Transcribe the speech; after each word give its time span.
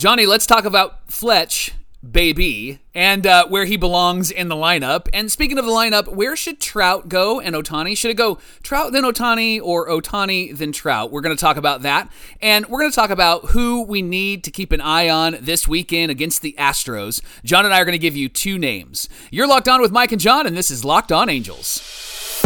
Johnny, 0.00 0.26
let's 0.26 0.44
talk 0.44 0.64
about 0.64 1.08
Fletch, 1.10 1.72
baby, 2.10 2.80
and 2.94 3.26
uh, 3.26 3.46
where 3.46 3.64
he 3.64 3.76
belongs 3.76 4.30
in 4.30 4.48
the 4.48 4.56
lineup. 4.56 5.08
And 5.14 5.30
speaking 5.30 5.56
of 5.56 5.64
the 5.64 5.70
lineup, 5.70 6.08
where 6.08 6.34
should 6.34 6.60
Trout 6.60 7.08
go 7.08 7.40
and 7.40 7.54
Ohtani? 7.54 7.96
Should 7.96 8.10
it 8.10 8.14
go 8.14 8.38
Trout 8.64 8.92
then 8.92 9.04
Ohtani 9.04 9.62
or 9.62 9.88
Ohtani 9.88 10.54
then 10.54 10.72
Trout? 10.72 11.12
We're 11.12 11.20
going 11.20 11.34
to 11.34 11.40
talk 11.40 11.56
about 11.56 11.82
that. 11.82 12.10
And 12.42 12.66
we're 12.66 12.80
going 12.80 12.90
to 12.90 12.94
talk 12.94 13.10
about 13.10 13.50
who 13.50 13.82
we 13.82 14.02
need 14.02 14.42
to 14.44 14.50
keep 14.50 14.72
an 14.72 14.80
eye 14.80 15.08
on 15.08 15.38
this 15.40 15.68
weekend 15.68 16.10
against 16.10 16.42
the 16.42 16.56
Astros. 16.58 17.22
John 17.44 17.64
and 17.64 17.72
I 17.72 17.80
are 17.80 17.84
going 17.84 17.92
to 17.92 17.98
give 17.98 18.16
you 18.16 18.28
two 18.28 18.58
names. 18.58 19.08
You're 19.30 19.46
locked 19.46 19.68
on 19.68 19.80
with 19.80 19.92
Mike 19.92 20.10
and 20.10 20.20
John, 20.20 20.44
and 20.44 20.56
this 20.56 20.72
is 20.72 20.84
Locked 20.84 21.12
On 21.12 21.30
Angels. 21.30 22.42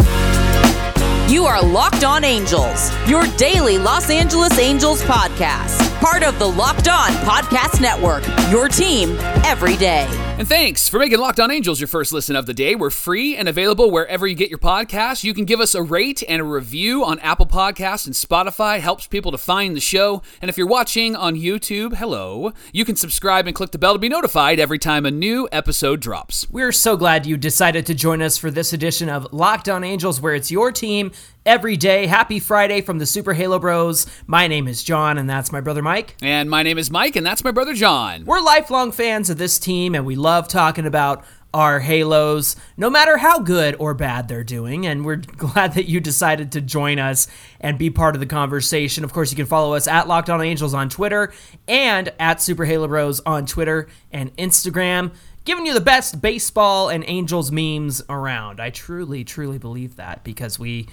You 1.27 1.45
are 1.45 1.61
Locked 1.61 2.03
On 2.03 2.23
Angels, 2.23 2.91
your 3.07 3.25
daily 3.37 3.77
Los 3.77 4.09
Angeles 4.09 4.57
Angels 4.57 5.01
podcast. 5.03 5.98
Part 5.99 6.23
of 6.23 6.39
the 6.39 6.47
Locked 6.47 6.87
On 6.87 7.09
Podcast 7.25 7.81
Network, 7.81 8.23
your 8.49 8.69
team 8.69 9.17
every 9.43 9.75
day. 9.75 10.07
And 10.39 10.47
thanks 10.47 10.87
for 10.87 10.97
making 10.97 11.19
Locked 11.19 11.41
On 11.41 11.51
Angels 11.51 11.81
your 11.81 11.89
first 11.89 12.13
listen 12.13 12.37
of 12.37 12.45
the 12.45 12.53
day. 12.53 12.73
We're 12.73 12.89
free 12.89 13.35
and 13.35 13.49
available 13.49 13.91
wherever 13.91 14.25
you 14.25 14.33
get 14.33 14.49
your 14.49 14.59
podcasts. 14.59 15.25
You 15.25 15.33
can 15.33 15.43
give 15.43 15.59
us 15.59 15.75
a 15.75 15.83
rate 15.83 16.23
and 16.29 16.41
a 16.41 16.45
review 16.45 17.03
on 17.03 17.19
Apple 17.19 17.45
Podcasts 17.45 18.05
and 18.05 18.15
Spotify. 18.15 18.79
Helps 18.79 19.07
people 19.07 19.33
to 19.33 19.37
find 19.37 19.75
the 19.75 19.81
show. 19.81 20.21
And 20.41 20.47
if 20.47 20.57
you're 20.57 20.67
watching 20.67 21.17
on 21.17 21.35
YouTube, 21.35 21.95
hello, 21.95 22.53
you 22.71 22.85
can 22.85 22.95
subscribe 22.95 23.47
and 23.47 23.55
click 23.55 23.71
the 23.71 23.77
bell 23.77 23.91
to 23.91 23.99
be 23.99 24.07
notified 24.07 24.57
every 24.57 24.79
time 24.79 25.05
a 25.05 25.11
new 25.11 25.49
episode 25.51 25.99
drops. 25.99 26.49
We're 26.49 26.71
so 26.71 26.95
glad 26.95 27.25
you 27.25 27.35
decided 27.35 27.85
to 27.87 27.93
join 27.93 28.21
us 28.21 28.37
for 28.37 28.49
this 28.49 28.71
edition 28.71 29.09
of 29.09 29.33
Locked 29.33 29.67
On 29.67 29.83
Angels, 29.83 30.21
where 30.21 30.33
it's 30.33 30.49
your 30.49 30.71
team 30.71 31.11
every 31.49 31.75
day. 31.75 32.05
Happy 32.05 32.39
Friday 32.39 32.79
from 32.79 32.99
the 32.99 33.07
Super 33.07 33.33
Halo 33.33 33.57
Bros. 33.57 34.05
My 34.27 34.45
name 34.45 34.67
is 34.67 34.83
John, 34.83 35.17
and 35.17 35.27
that's 35.27 35.51
my 35.51 35.59
brother 35.59 35.81
Mike. 35.81 36.15
And 36.21 36.47
my 36.47 36.61
name 36.61 36.77
is 36.77 36.91
Mike, 36.91 37.15
and 37.15 37.25
that's 37.25 37.43
my 37.43 37.49
brother 37.49 37.73
John. 37.73 38.23
We're 38.23 38.39
lifelong 38.39 38.91
fans 38.91 39.31
of 39.31 39.39
this 39.39 39.57
team, 39.57 39.95
and 39.95 40.05
we 40.05 40.15
love 40.15 40.47
talking 40.47 40.85
about 40.85 41.25
our 41.51 41.79
Halos, 41.79 42.55
no 42.77 42.91
matter 42.91 43.17
how 43.17 43.39
good 43.39 43.75
or 43.79 43.95
bad 43.95 44.27
they're 44.27 44.43
doing. 44.43 44.85
And 44.85 45.03
we're 45.03 45.15
glad 45.37 45.73
that 45.73 45.89
you 45.89 45.99
decided 45.99 46.51
to 46.51 46.61
join 46.61 46.99
us 46.99 47.27
and 47.59 47.79
be 47.79 47.89
part 47.89 48.13
of 48.13 48.19
the 48.19 48.27
conversation. 48.27 49.03
Of 49.03 49.11
course, 49.11 49.31
you 49.31 49.35
can 49.35 49.47
follow 49.47 49.73
us 49.73 49.87
at 49.87 50.07
Locked 50.07 50.29
On 50.29 50.39
Angels 50.43 50.75
on 50.75 50.87
Twitter 50.87 51.33
and 51.67 52.13
at 52.19 52.43
Super 52.43 52.65
Halo 52.65 52.87
Bros 52.87 53.21
on 53.21 53.47
Twitter 53.47 53.87
and 54.11 54.37
Instagram 54.37 55.13
giving 55.45 55.65
you 55.65 55.73
the 55.73 55.81
best 55.81 56.21
baseball 56.21 56.89
and 56.89 57.03
Angels 57.07 57.51
memes 57.51 58.03
around. 58.07 58.59
I 58.59 58.69
truly, 58.69 59.23
truly 59.23 59.57
believe 59.57 59.95
that 59.95 60.23
because 60.23 60.59
we 60.59 60.87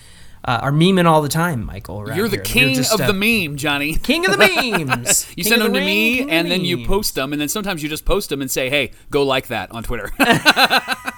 uh, 0.46 0.60
are 0.62 0.70
memeing 0.70 1.06
all 1.06 1.22
the 1.22 1.28
time, 1.28 1.64
Michael. 1.66 2.08
You're 2.14 2.28
the 2.28 2.36
here. 2.36 2.44
king 2.44 2.74
just, 2.74 2.94
of 2.94 3.00
uh, 3.00 3.06
the 3.08 3.12
meme, 3.12 3.56
Johnny. 3.56 3.94
King 4.02 4.24
of 4.26 4.32
the 4.32 4.38
memes. 4.38 5.26
You 5.36 5.42
King 5.42 5.50
send 5.50 5.62
them 5.62 5.72
the 5.72 5.80
to 5.80 5.84
me, 5.84 6.18
king 6.18 6.30
and 6.30 6.46
the 6.46 6.50
then 6.50 6.60
you 6.64 6.86
post 6.86 7.14
them, 7.16 7.32
and 7.32 7.40
then 7.40 7.48
sometimes 7.48 7.82
you 7.82 7.88
just 7.88 8.04
post 8.04 8.28
them 8.30 8.40
and 8.40 8.50
say, 8.50 8.70
"Hey, 8.70 8.92
go 9.10 9.24
like 9.24 9.48
that 9.48 9.72
on 9.72 9.82
Twitter." 9.82 10.10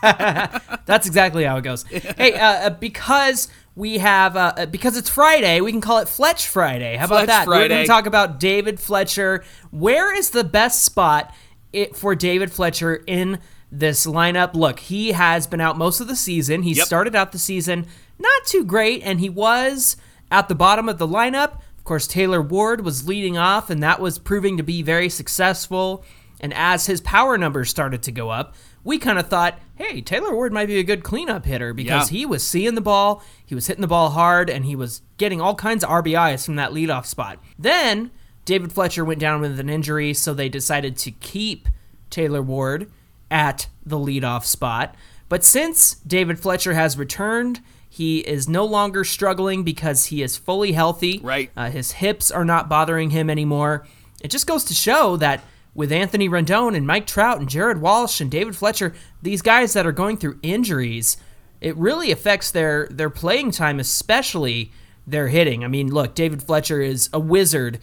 That's 0.01 1.07
exactly 1.07 1.45
how 1.45 1.57
it 1.59 1.63
goes. 1.63 1.83
hey, 1.85 2.33
uh, 2.35 2.47
uh, 2.47 2.71
because 2.71 3.49
we 3.75 3.99
have 3.99 4.37
uh, 4.37 4.53
uh, 4.57 4.67
because 4.67 4.97
it's 4.97 5.09
Friday, 5.11 5.61
we 5.61 5.71
can 5.73 5.81
call 5.81 5.99
it 5.99 6.09
Fletch 6.09 6.47
Friday. 6.47 6.97
How 6.97 7.05
about 7.07 7.17
Fletch 7.25 7.27
that? 7.29 7.47
We're 7.47 7.69
going 7.69 7.83
to 7.83 7.87
talk 7.87 8.07
about 8.07 8.41
David 8.41 8.81
Fletcher. 8.81 9.45
Where 9.71 10.15
is 10.15 10.31
the 10.31 10.45
best 10.45 10.85
spot 10.85 11.35
it, 11.73 11.97
for 11.97 12.15
David 12.15 12.51
Fletcher 12.51 13.03
in 13.07 13.41
this 13.71 14.07
lineup? 14.07 14.55
Look, 14.55 14.81
he 14.81 15.13
has 15.13 15.47
been 15.47 15.61
out 15.61 15.77
most 15.77 16.01
of 16.01 16.09
the 16.09 16.17
season. 16.17 16.63
He 16.63 16.73
Yep. 16.73 16.87
started 16.87 17.15
out 17.15 17.33
the 17.33 17.39
season 17.39 17.87
not 18.19 18.45
too 18.47 18.65
great, 18.65 19.03
and 19.03 19.21
he 19.21 19.29
was 19.31 19.97
at 20.31 20.49
the 20.49 20.55
bottom 20.55 20.89
of 20.89 20.99
the 20.99 21.07
lineup. 21.09 21.61
Of 21.79 21.85
course, 21.85 22.07
Taylor 22.07 22.43
Ward 22.43 22.83
was 22.85 23.09
leading 23.09 23.39
off, 23.39 23.71
and 23.71 23.83
that 23.83 24.01
was 24.01 24.19
proving 24.19 24.57
to 24.57 24.63
be 24.63 24.83
very 24.83 25.09
successful. 25.09 26.05
And 26.41 26.53
as 26.55 26.87
his 26.87 27.01
power 27.01 27.37
numbers 27.39 27.71
started 27.71 28.03
to 28.05 28.13
go 28.13 28.31
up, 28.31 28.55
we 28.85 28.99
kind 28.99 29.19
of 29.19 29.29
thought, 29.29 29.59
hey, 29.75 30.01
Taylor 30.01 30.33
Ward 30.35 30.53
might 30.53 30.67
be 30.67 30.79
a 30.79 30.85
good 30.85 31.03
cleanup 31.03 31.45
hitter 31.45 31.73
because 31.75 32.11
Yeah. 32.13 32.19
he 32.19 32.27
was 32.27 32.43
seeing 32.47 32.75
the 32.75 32.81
ball, 32.81 33.23
he 33.45 33.55
was 33.55 33.67
hitting 33.67 33.81
the 33.83 33.89
ball 33.89 34.11
hard, 34.11 34.49
and 34.49 34.65
he 34.65 34.77
was 34.77 35.03
getting 35.17 35.41
all 35.41 35.55
kinds 35.55 35.83
of 35.83 35.91
RBIs 35.91 36.45
from 36.45 36.57
that 36.57 36.71
leadoff 36.73 37.07
spot. 37.07 37.39
Then 37.59 38.11
David 38.45 38.73
Fletcher 38.73 39.05
went 39.05 39.21
down 39.21 39.41
with 39.41 39.59
an 39.59 39.69
injury, 39.69 40.15
so 40.15 40.33
they 40.33 40.49
decided 40.49 40.97
to 40.99 41.11
keep 41.11 41.69
Taylor 42.09 42.41
Ward 42.43 42.91
at 43.31 43.67
the 43.85 43.99
leadoff 43.99 44.45
spot. 44.45 44.95
But 45.29 45.45
since 45.45 45.97
David 46.07 46.39
Fletcher 46.39 46.73
has 46.75 46.97
returned, 46.97 47.61
he 47.89 48.19
is 48.19 48.49
no 48.49 48.65
longer 48.65 49.05
struggling 49.05 49.65
because 49.65 50.07
he 50.07 50.23
is 50.23 50.37
fully 50.37 50.73
healthy. 50.73 51.21
Right. 51.23 51.51
Uh, 51.57 51.71
his 51.71 51.93
hips 51.93 52.31
are 52.31 52.45
not 52.45 52.69
bothering 52.69 53.11
him 53.11 53.31
anymore. 53.31 53.87
It 54.21 54.31
just 54.31 54.47
goes 54.47 54.65
to 54.65 54.75
show 54.75 55.17
that 55.17 55.43
with 55.75 55.93
Anthony 55.93 56.29
Rendon 56.29 56.77
and 56.77 56.87
Mike 56.87 57.07
Trout 57.07 57.39
and 57.39 57.49
Jared 57.49 57.81
Walsh 57.81 58.21
and 58.21 58.31
David 58.31 58.57
Fletcher, 58.57 58.95
these 59.23 59.43
guys 59.43 59.73
that 59.73 59.87
are 59.87 59.93
going 59.93 60.17
through 60.17 60.39
injuries, 60.43 61.17
it 61.61 61.77
really 61.77 62.11
affects 62.11 62.51
their 62.51 62.89
their 62.91 63.11
playing 63.11 63.53
time, 63.53 63.81
especially 63.81 64.73
their 65.07 65.29
hitting. 65.29 65.65
I 65.65 65.69
mean, 65.69 65.89
look, 65.89 66.15
David 66.15 66.43
Fletcher 66.43 66.81
is 66.81 67.09
a 67.13 67.21
wizard 67.21 67.79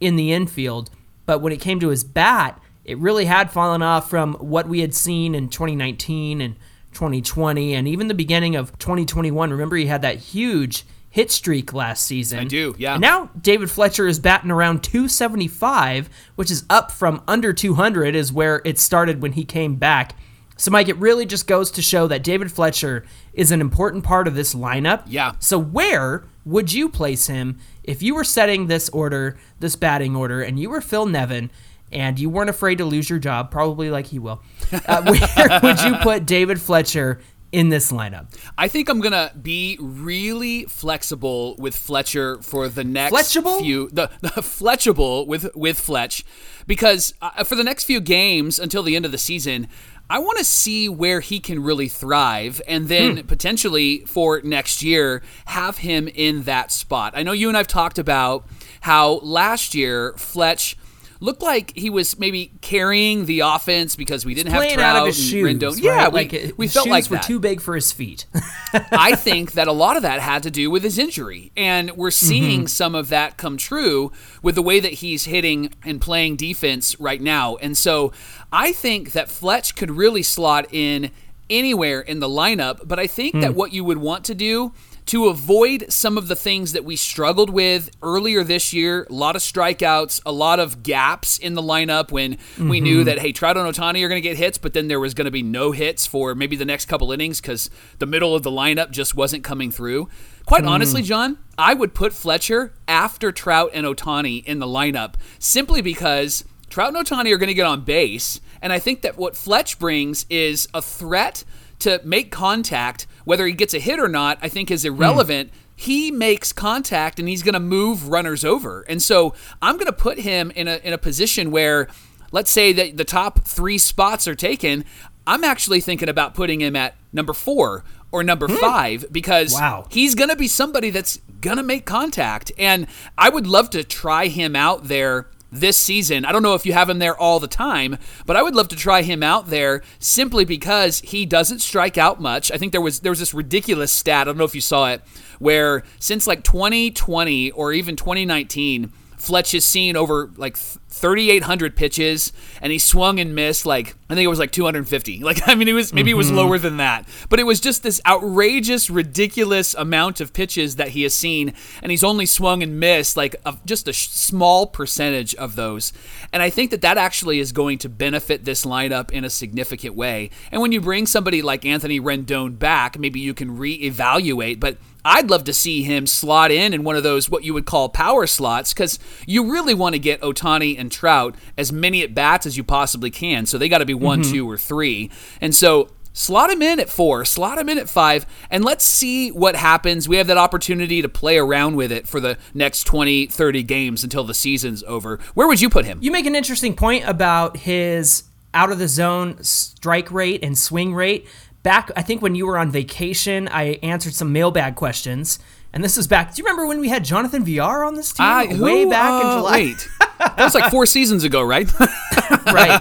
in 0.00 0.16
the 0.16 0.32
infield, 0.32 0.90
but 1.26 1.40
when 1.40 1.52
it 1.52 1.60
came 1.60 1.80
to 1.80 1.88
his 1.88 2.04
bat, 2.04 2.60
it 2.84 2.98
really 2.98 3.26
had 3.26 3.52
fallen 3.52 3.82
off 3.82 4.08
from 4.08 4.34
what 4.34 4.68
we 4.68 4.80
had 4.80 4.94
seen 4.94 5.34
in 5.34 5.48
2019 5.48 6.40
and 6.40 6.56
2020 6.92 7.74
and 7.74 7.86
even 7.88 8.08
the 8.08 8.14
beginning 8.14 8.56
of 8.56 8.76
2021. 8.78 9.50
Remember, 9.50 9.76
he 9.76 9.86
had 9.86 10.02
that 10.02 10.18
huge 10.18 10.84
hit 11.10 11.30
streak 11.30 11.72
last 11.72 12.04
season. 12.04 12.38
I 12.38 12.44
do, 12.44 12.74
yeah. 12.78 12.94
And 12.94 13.02
now 13.02 13.30
David 13.40 13.70
Fletcher 13.70 14.06
is 14.06 14.18
batting 14.18 14.50
around 14.50 14.82
275, 14.82 16.08
which 16.36 16.50
is 16.50 16.64
up 16.70 16.90
from 16.90 17.22
under 17.26 17.52
200, 17.52 18.14
is 18.14 18.32
where 18.32 18.62
it 18.64 18.78
started 18.78 19.20
when 19.20 19.32
he 19.32 19.44
came 19.44 19.76
back. 19.76 20.14
So, 20.56 20.70
Mike, 20.70 20.88
it 20.88 20.96
really 20.96 21.24
just 21.24 21.46
goes 21.46 21.70
to 21.72 21.82
show 21.82 22.06
that 22.08 22.22
David 22.22 22.52
Fletcher 22.52 23.04
is 23.32 23.50
an 23.50 23.62
important 23.62 24.04
part 24.04 24.28
of 24.28 24.34
this 24.34 24.54
lineup. 24.54 25.02
Yeah. 25.06 25.32
So, 25.38 25.58
where 25.58 26.24
would 26.44 26.72
you 26.72 26.88
place 26.88 27.28
him 27.28 27.58
if 27.82 28.02
you 28.02 28.14
were 28.14 28.24
setting 28.24 28.66
this 28.66 28.88
order, 28.90 29.38
this 29.58 29.74
batting 29.74 30.14
order, 30.14 30.42
and 30.42 30.60
you 30.60 30.68
were 30.68 30.82
Phil 30.82 31.06
Nevin 31.06 31.50
and 31.92 32.18
you 32.18 32.30
weren't 32.30 32.50
afraid 32.50 32.78
to 32.78 32.84
lose 32.84 33.08
your 33.10 33.18
job, 33.18 33.50
probably 33.50 33.90
like 33.90 34.06
he 34.06 34.18
will? 34.18 34.42
Uh, 34.86 35.02
where 35.36 35.60
would 35.62 35.80
you 35.82 35.96
put 35.96 36.26
David 36.26 36.60
Fletcher 36.60 37.20
in 37.52 37.68
this 37.68 37.90
lineup? 37.90 38.32
I 38.56 38.68
think 38.68 38.88
I'm 38.88 39.00
gonna 39.00 39.32
be 39.40 39.76
really 39.80 40.64
flexible 40.66 41.56
with 41.58 41.74
Fletcher 41.74 42.40
for 42.42 42.68
the 42.68 42.84
next 42.84 43.12
Fletchable? 43.12 43.58
few 43.60 43.88
the, 43.90 44.08
the 44.20 44.28
fletchable 44.40 45.26
with 45.26 45.54
with 45.56 45.80
Fletch 45.80 46.24
because 46.68 47.12
uh, 47.20 47.42
for 47.44 47.56
the 47.56 47.64
next 47.64 47.84
few 47.84 48.00
games 48.00 48.58
until 48.60 48.82
the 48.82 48.94
end 48.96 49.04
of 49.04 49.12
the 49.12 49.18
season. 49.18 49.66
I 50.12 50.18
want 50.18 50.38
to 50.38 50.44
see 50.44 50.88
where 50.88 51.20
he 51.20 51.38
can 51.38 51.62
really 51.62 51.86
thrive 51.86 52.60
and 52.66 52.88
then 52.88 53.18
Hmm. 53.18 53.26
potentially 53.28 54.00
for 54.06 54.40
next 54.42 54.82
year 54.82 55.22
have 55.44 55.78
him 55.78 56.08
in 56.08 56.42
that 56.44 56.72
spot. 56.72 57.12
I 57.14 57.22
know 57.22 57.30
you 57.30 57.46
and 57.46 57.56
I've 57.56 57.68
talked 57.68 57.96
about 57.96 58.44
how 58.80 59.20
last 59.22 59.72
year 59.72 60.12
Fletch 60.16 60.76
looked 61.20 61.42
like 61.42 61.72
he 61.76 61.90
was 61.90 62.18
maybe 62.18 62.50
carrying 62.62 63.26
the 63.26 63.40
offense 63.40 63.94
because 63.94 64.24
we 64.24 64.34
didn't 64.34 64.52
have 64.52 64.60
Playing 64.60 64.74
Trout 64.76 64.96
out 64.96 65.02
of 65.02 65.06
his 65.14 65.18
and 65.20 65.28
shoes. 65.30 65.46
Rendon. 65.60 65.70
right? 65.74 65.82
Yeah, 65.82 66.08
we, 66.08 66.12
like 66.14 66.54
we 66.56 66.66
felt 66.66 66.84
shoes 66.86 66.90
like 66.90 67.10
were 67.10 67.16
that. 67.16 67.24
too 67.24 67.38
big 67.38 67.60
for 67.60 67.74
his 67.74 67.92
feet. 67.92 68.26
I 68.90 69.14
think 69.16 69.52
that 69.52 69.68
a 69.68 69.72
lot 69.72 69.96
of 69.96 70.02
that 70.02 70.20
had 70.20 70.42
to 70.44 70.50
do 70.50 70.70
with 70.70 70.82
his 70.82 70.98
injury. 70.98 71.52
And 71.56 71.90
we're 71.92 72.10
seeing 72.10 72.60
Mm-hmm. 72.60 72.66
some 72.66 72.94
of 72.94 73.10
that 73.10 73.36
come 73.36 73.56
true 73.58 74.12
with 74.42 74.54
the 74.54 74.62
way 74.62 74.80
that 74.80 74.94
he's 74.94 75.24
hitting 75.26 75.72
and 75.84 76.00
playing 76.00 76.36
defense 76.36 76.98
right 76.98 77.20
now. 77.20 77.56
And 77.56 77.76
so 77.76 78.12
I 78.50 78.72
think 78.72 79.12
that 79.12 79.30
Fletch 79.30 79.76
could 79.76 79.90
really 79.90 80.22
slot 80.22 80.66
in 80.72 81.10
anywhere 81.50 82.00
in 82.00 82.20
the 82.20 82.28
lineup. 82.28 82.80
But 82.88 82.98
I 82.98 83.06
think 83.06 83.34
Hmm. 83.34 83.40
that 83.40 83.54
what 83.54 83.72
you 83.72 83.84
would 83.84 83.98
want 83.98 84.24
to 84.24 84.34
do 84.34 84.72
to 85.06 85.26
avoid 85.28 85.86
some 85.88 86.16
of 86.16 86.28
the 86.28 86.36
things 86.36 86.72
that 86.72 86.84
we 86.84 86.94
struggled 86.96 87.50
with 87.50 87.90
earlier 88.02 88.44
this 88.44 88.72
year, 88.72 89.06
a 89.10 89.12
lot 89.12 89.34
of 89.36 89.42
strikeouts, 89.42 90.20
a 90.24 90.32
lot 90.32 90.60
of 90.60 90.82
gaps 90.82 91.38
in 91.38 91.54
the 91.54 91.62
lineup 91.62 92.10
when 92.10 92.32
we 92.58 92.80
Mm-hmm. 92.80 92.84
knew 92.84 93.04
that 93.04 93.18
hey, 93.18 93.32
Trout 93.32 93.56
and 93.56 93.66
Ohtani 93.72 94.04
are 94.04 94.08
going 94.08 94.22
to 94.22 94.28
get 94.28 94.36
hits, 94.36 94.58
but 94.58 94.72
then 94.72 94.88
there 94.88 95.00
was 95.00 95.14
going 95.14 95.24
to 95.24 95.30
be 95.30 95.42
no 95.42 95.72
hits 95.72 96.06
for 96.06 96.34
maybe 96.34 96.56
the 96.56 96.64
next 96.64 96.86
couple 96.86 97.10
innings 97.12 97.40
because 97.40 97.70
the 97.98 98.06
middle 98.06 98.34
of 98.34 98.42
the 98.42 98.50
lineup 98.50 98.90
just 98.90 99.14
wasn't 99.14 99.42
coming 99.42 99.70
through. 99.70 100.08
Quite 100.46 100.64
honestly, 100.64 101.02
John, 101.02 101.38
I 101.58 101.74
would 101.74 101.94
put 101.94 102.12
Fletcher 102.12 102.72
after 102.88 103.30
Trout 103.32 103.70
and 103.74 103.86
Ohtani 103.86 104.44
in 104.44 104.58
the 104.58 104.66
lineup 104.66 105.14
simply 105.38 105.80
because 105.82 106.44
Trout 106.68 106.94
and 106.94 107.06
Ohtani 107.06 107.32
are 107.32 107.38
going 107.38 107.48
to 107.48 107.54
get 107.54 107.66
on 107.66 107.82
base, 107.82 108.40
and 108.62 108.72
I 108.72 108.78
think 108.78 109.02
that 109.02 109.16
what 109.16 109.36
Fletch 109.36 109.78
brings 109.78 110.26
is 110.30 110.68
a 110.74 110.82
threat 110.82 111.44
to 111.80 112.00
make 112.04 112.30
contact, 112.30 113.06
whether 113.24 113.46
he 113.46 113.52
gets 113.52 113.74
a 113.74 113.78
hit 113.78 113.98
or 113.98 114.08
not, 114.08 114.38
I 114.42 114.48
think 114.48 114.70
is 114.70 114.84
irrelevant. 114.84 115.50
Hmm. 115.50 115.56
He 115.76 116.10
makes 116.10 116.52
contact 116.52 117.18
and 117.18 117.28
he's 117.28 117.42
going 117.42 117.54
to 117.54 117.60
move 117.60 118.08
runners 118.08 118.44
over. 118.44 118.82
And 118.82 119.02
so 119.02 119.34
I'm 119.62 119.76
going 119.76 119.86
to 119.86 119.92
put 119.92 120.18
him 120.18 120.50
in 120.50 120.68
a, 120.68 120.76
in 120.84 120.92
a 120.92 120.98
position 120.98 121.50
where, 121.50 121.88
let's 122.32 122.50
say 122.50 122.72
that 122.72 122.96
the 122.96 123.04
top 123.04 123.46
three 123.46 123.78
spots 123.78 124.28
are 124.28 124.34
taken. 124.34 124.84
I'm 125.26 125.44
actually 125.44 125.80
thinking 125.80 126.08
about 126.08 126.34
putting 126.34 126.60
him 126.60 126.76
at 126.76 126.96
number 127.12 127.32
four 127.32 127.84
or 128.12 128.22
number 128.22 128.46
hmm. 128.46 128.56
five 128.56 129.06
because 129.10 129.52
Wow. 129.54 129.86
he's 129.90 130.14
going 130.14 130.30
to 130.30 130.36
be 130.36 130.48
somebody 130.48 130.90
that's 130.90 131.18
going 131.40 131.56
to 131.56 131.62
make 131.62 131.86
contact. 131.86 132.52
And 132.58 132.86
I 133.16 133.28
would 133.30 133.46
love 133.46 133.70
to 133.70 133.84
try 133.84 134.26
him 134.26 134.54
out 134.54 134.84
there 134.84 135.28
this 135.50 135.76
season. 135.76 136.24
I 136.24 136.32
don't 136.32 136.42
know 136.42 136.54
if 136.54 136.64
you 136.64 136.72
have 136.72 136.88
him 136.88 136.98
there 136.98 137.16
all 137.16 137.40
the 137.40 137.48
time, 137.48 137.98
but 138.26 138.36
I 138.36 138.42
would 138.42 138.54
love 138.54 138.68
to 138.68 138.76
try 138.76 139.02
him 139.02 139.22
out 139.22 139.48
there 139.48 139.82
simply 139.98 140.44
because 140.44 141.00
he 141.00 141.26
doesn't 141.26 141.60
strike 141.60 141.98
out 141.98 142.20
much. 142.20 142.50
I 142.52 142.56
think 142.56 142.72
there 142.72 142.80
was 142.80 143.00
there 143.00 143.12
was 143.12 143.18
this 143.18 143.34
ridiculous 143.34 143.92
stat. 143.92 144.22
I 144.22 144.24
don't 144.24 144.38
know 144.38 144.44
if 144.44 144.54
you 144.54 144.60
saw 144.60 144.90
it, 144.90 145.02
where 145.38 145.82
since 145.98 146.26
like 146.26 146.44
2020 146.44 147.50
or 147.52 147.72
even 147.72 147.96
2019, 147.96 148.92
Fletch 149.20 149.52
has 149.52 149.64
seen 149.64 149.96
over 149.96 150.30
like 150.36 150.56
3,800 150.56 151.76
pitches, 151.76 152.32
and 152.60 152.72
he 152.72 152.78
swung 152.78 153.20
and 153.20 153.34
missed 153.34 153.66
like 153.66 153.94
I 154.08 154.14
think 154.14 154.24
it 154.24 154.28
was 154.28 154.38
like 154.38 154.50
250. 154.50 155.20
Like 155.30 155.46
I 155.46 155.54
mean, 155.54 155.68
it 155.68 155.74
was 155.74 155.92
maybe 155.92 156.10
it 156.10 156.14
was 156.14 156.28
mm-hmm. 156.28 156.36
lower 156.36 156.58
than 156.58 156.78
that, 156.78 157.06
but 157.28 157.38
it 157.38 157.44
was 157.44 157.60
just 157.60 157.82
this 157.82 158.00
outrageous, 158.04 158.90
ridiculous 158.90 159.74
amount 159.74 160.20
of 160.20 160.32
pitches 160.32 160.76
that 160.76 160.88
he 160.88 161.02
has 161.04 161.14
seen, 161.14 161.52
and 161.82 161.92
he's 161.92 162.02
only 162.02 162.26
swung 162.26 162.62
and 162.62 162.80
missed 162.80 163.16
like 163.16 163.36
a, 163.44 163.56
just 163.64 163.86
a 163.86 163.92
sh- 163.92 164.08
small 164.08 164.66
percentage 164.66 165.34
of 165.36 165.54
those. 165.54 165.92
And 166.32 166.42
I 166.42 166.50
think 166.50 166.72
that 166.72 166.80
that 166.80 166.98
actually 166.98 167.38
is 167.38 167.52
going 167.52 167.78
to 167.78 167.88
benefit 167.88 168.44
this 168.44 168.64
lineup 168.64 169.12
in 169.12 169.24
a 169.24 169.30
significant 169.30 169.94
way. 169.94 170.30
And 170.50 170.60
when 170.62 170.72
you 170.72 170.80
bring 170.80 171.06
somebody 171.06 171.42
like 171.42 171.64
Anthony 171.64 172.00
Rendon 172.00 172.58
back, 172.58 172.98
maybe 172.98 173.20
you 173.20 173.34
can 173.34 173.56
reevaluate, 173.56 174.58
but 174.58 174.78
I'd 175.04 175.30
love 175.30 175.44
to 175.44 175.52
see 175.52 175.82
him 175.82 176.06
slot 176.06 176.50
in 176.50 176.74
in 176.74 176.84
one 176.84 176.96
of 176.96 177.02
those 177.02 177.30
what 177.30 177.44
you 177.44 177.54
would 177.54 177.66
call 177.66 177.88
power 177.88 178.26
slots 178.26 178.72
because 178.72 178.98
you 179.26 179.50
really 179.50 179.74
want 179.74 179.94
to 179.94 179.98
get 179.98 180.20
Ohtani 180.20 180.78
and 180.78 180.90
Trout 180.90 181.34
as 181.56 181.72
many 181.72 182.02
at 182.02 182.14
bats 182.14 182.46
as 182.46 182.56
you 182.56 182.64
possibly 182.64 183.10
can. 183.10 183.46
So 183.46 183.58
they 183.58 183.68
got 183.68 183.78
to 183.78 183.86
be 183.86 183.94
one, 183.94 184.22
mm-hmm. 184.22 184.32
two, 184.32 184.50
or 184.50 184.58
three. 184.58 185.10
And 185.40 185.54
so 185.54 185.90
slot 186.12 186.50
him 186.50 186.62
in 186.62 186.80
at 186.80 186.88
four, 186.88 187.24
slot 187.24 187.58
him 187.58 187.68
in 187.68 187.78
at 187.78 187.88
five, 187.88 188.26
and 188.50 188.64
let's 188.64 188.84
see 188.84 189.30
what 189.30 189.56
happens. 189.56 190.08
We 190.08 190.16
have 190.16 190.26
that 190.26 190.38
opportunity 190.38 191.02
to 191.02 191.08
play 191.08 191.38
around 191.38 191.76
with 191.76 191.92
it 191.92 192.06
for 192.06 192.20
the 192.20 192.36
next 192.52 192.84
20, 192.84 193.26
30 193.26 193.62
games 193.62 194.04
until 194.04 194.24
the 194.24 194.34
season's 194.34 194.82
over. 194.84 195.18
Where 195.34 195.46
would 195.46 195.60
you 195.60 195.70
put 195.70 195.84
him? 195.84 195.98
You 196.02 196.10
make 196.10 196.26
an 196.26 196.34
interesting 196.34 196.74
point 196.74 197.08
about 197.08 197.56
his 197.58 198.24
out 198.52 198.72
of 198.72 198.78
the 198.78 198.88
zone 198.88 199.42
strike 199.42 200.10
rate 200.10 200.42
and 200.42 200.58
swing 200.58 200.92
rate 200.92 201.28
back 201.62 201.90
I 201.96 202.02
think 202.02 202.22
when 202.22 202.34
you 202.34 202.46
were 202.46 202.58
on 202.58 202.70
vacation, 202.70 203.48
I 203.48 203.78
answered 203.82 204.14
some 204.14 204.32
mailbag 204.32 204.76
questions. 204.76 205.38
And 205.72 205.84
this 205.84 205.96
is 205.96 206.08
back. 206.08 206.34
Do 206.34 206.40
you 206.40 206.44
remember 206.44 206.66
when 206.66 206.80
we 206.80 206.88
had 206.88 207.04
Jonathan 207.04 207.44
Villar 207.44 207.84
on 207.84 207.94
this 207.94 208.12
team? 208.12 208.26
Who, 208.50 208.64
Way 208.64 208.84
back 208.86 209.10
uh, 209.10 209.26
in 209.26 209.38
July. 209.38 209.52
Wait, 209.52 209.88
that 210.18 210.38
was 210.38 210.54
like 210.54 210.70
four 210.70 210.84
seasons 210.84 211.22
ago, 211.22 211.42
right? 211.42 211.70
right. 212.46 212.80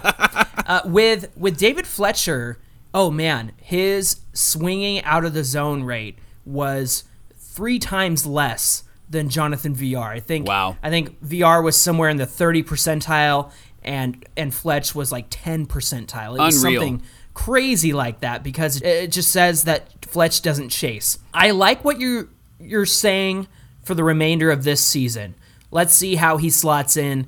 Uh, 0.66 0.82
with 0.86 1.32
with 1.38 1.58
David 1.58 1.86
Fletcher, 1.86 2.58
oh 2.94 3.12
man, 3.12 3.52
his 3.58 4.22
swinging 4.34 5.04
out 5.04 5.24
of 5.24 5.34
the 5.36 5.44
zone 5.44 5.84
rate 5.84 6.18
was 6.46 7.04
three 7.38 7.78
times 7.78 8.26
less 8.26 8.84
than 9.08 9.30
Jonathan 9.30 9.76
Villar. 9.76 10.08
I 10.08 10.20
think. 10.20 10.48
Wow. 10.48 10.78
I 10.82 10.90
think 10.90 11.22
Villar 11.22 11.62
was 11.62 11.76
somewhere 11.76 12.10
in 12.10 12.18
the 12.18 12.26
thirty 12.26 12.64
percentile, 12.64 13.52
and 13.84 14.26
and 14.36 14.52
Fletch 14.52 14.96
was 14.96 15.12
like 15.12 15.28
ten 15.30 15.68
percentile. 15.68 16.40
It 16.40 16.42
was 16.42 16.64
Unreal. 16.64 16.82
something 16.82 17.04
crazy 17.46 17.94
like 17.94 18.20
that 18.20 18.44
because 18.44 18.82
it 18.82 19.12
just 19.12 19.32
says 19.32 19.64
that 19.64 20.06
Fletch 20.06 20.42
doesn't 20.42 20.70
chase. 20.70 21.18
I 21.34 21.52
like 21.52 21.86
what 21.86 22.00
you 22.00 22.30
you're 22.60 22.86
saying 22.86 23.48
for 23.82 23.96
the 23.96 24.04
remainder 24.04 24.52
of 24.52 24.66
this 24.66 24.84
season. 24.84 25.36
Let's 25.72 25.94
see 25.94 26.16
how 26.16 26.36
he 26.36 26.50
slots 26.50 26.98
in 26.98 27.28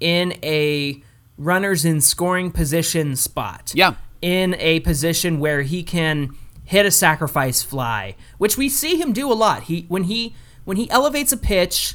in 0.00 0.32
a 0.42 1.02
runners 1.36 1.84
in 1.84 2.00
scoring 2.00 2.50
position 2.50 3.14
spot. 3.14 3.72
Yeah. 3.74 3.94
In 4.22 4.54
a 4.58 4.80
position 4.80 5.38
where 5.38 5.62
he 5.62 5.82
can 5.82 6.34
hit 6.64 6.86
a 6.86 6.90
sacrifice 6.90 7.62
fly, 7.62 8.16
which 8.38 8.56
we 8.56 8.70
see 8.70 8.96
him 8.98 9.12
do 9.12 9.30
a 9.30 9.34
lot. 9.34 9.64
He 9.64 9.84
when 9.88 10.04
he 10.04 10.34
when 10.64 10.78
he 10.78 10.88
elevates 10.88 11.30
a 11.30 11.36
pitch, 11.36 11.94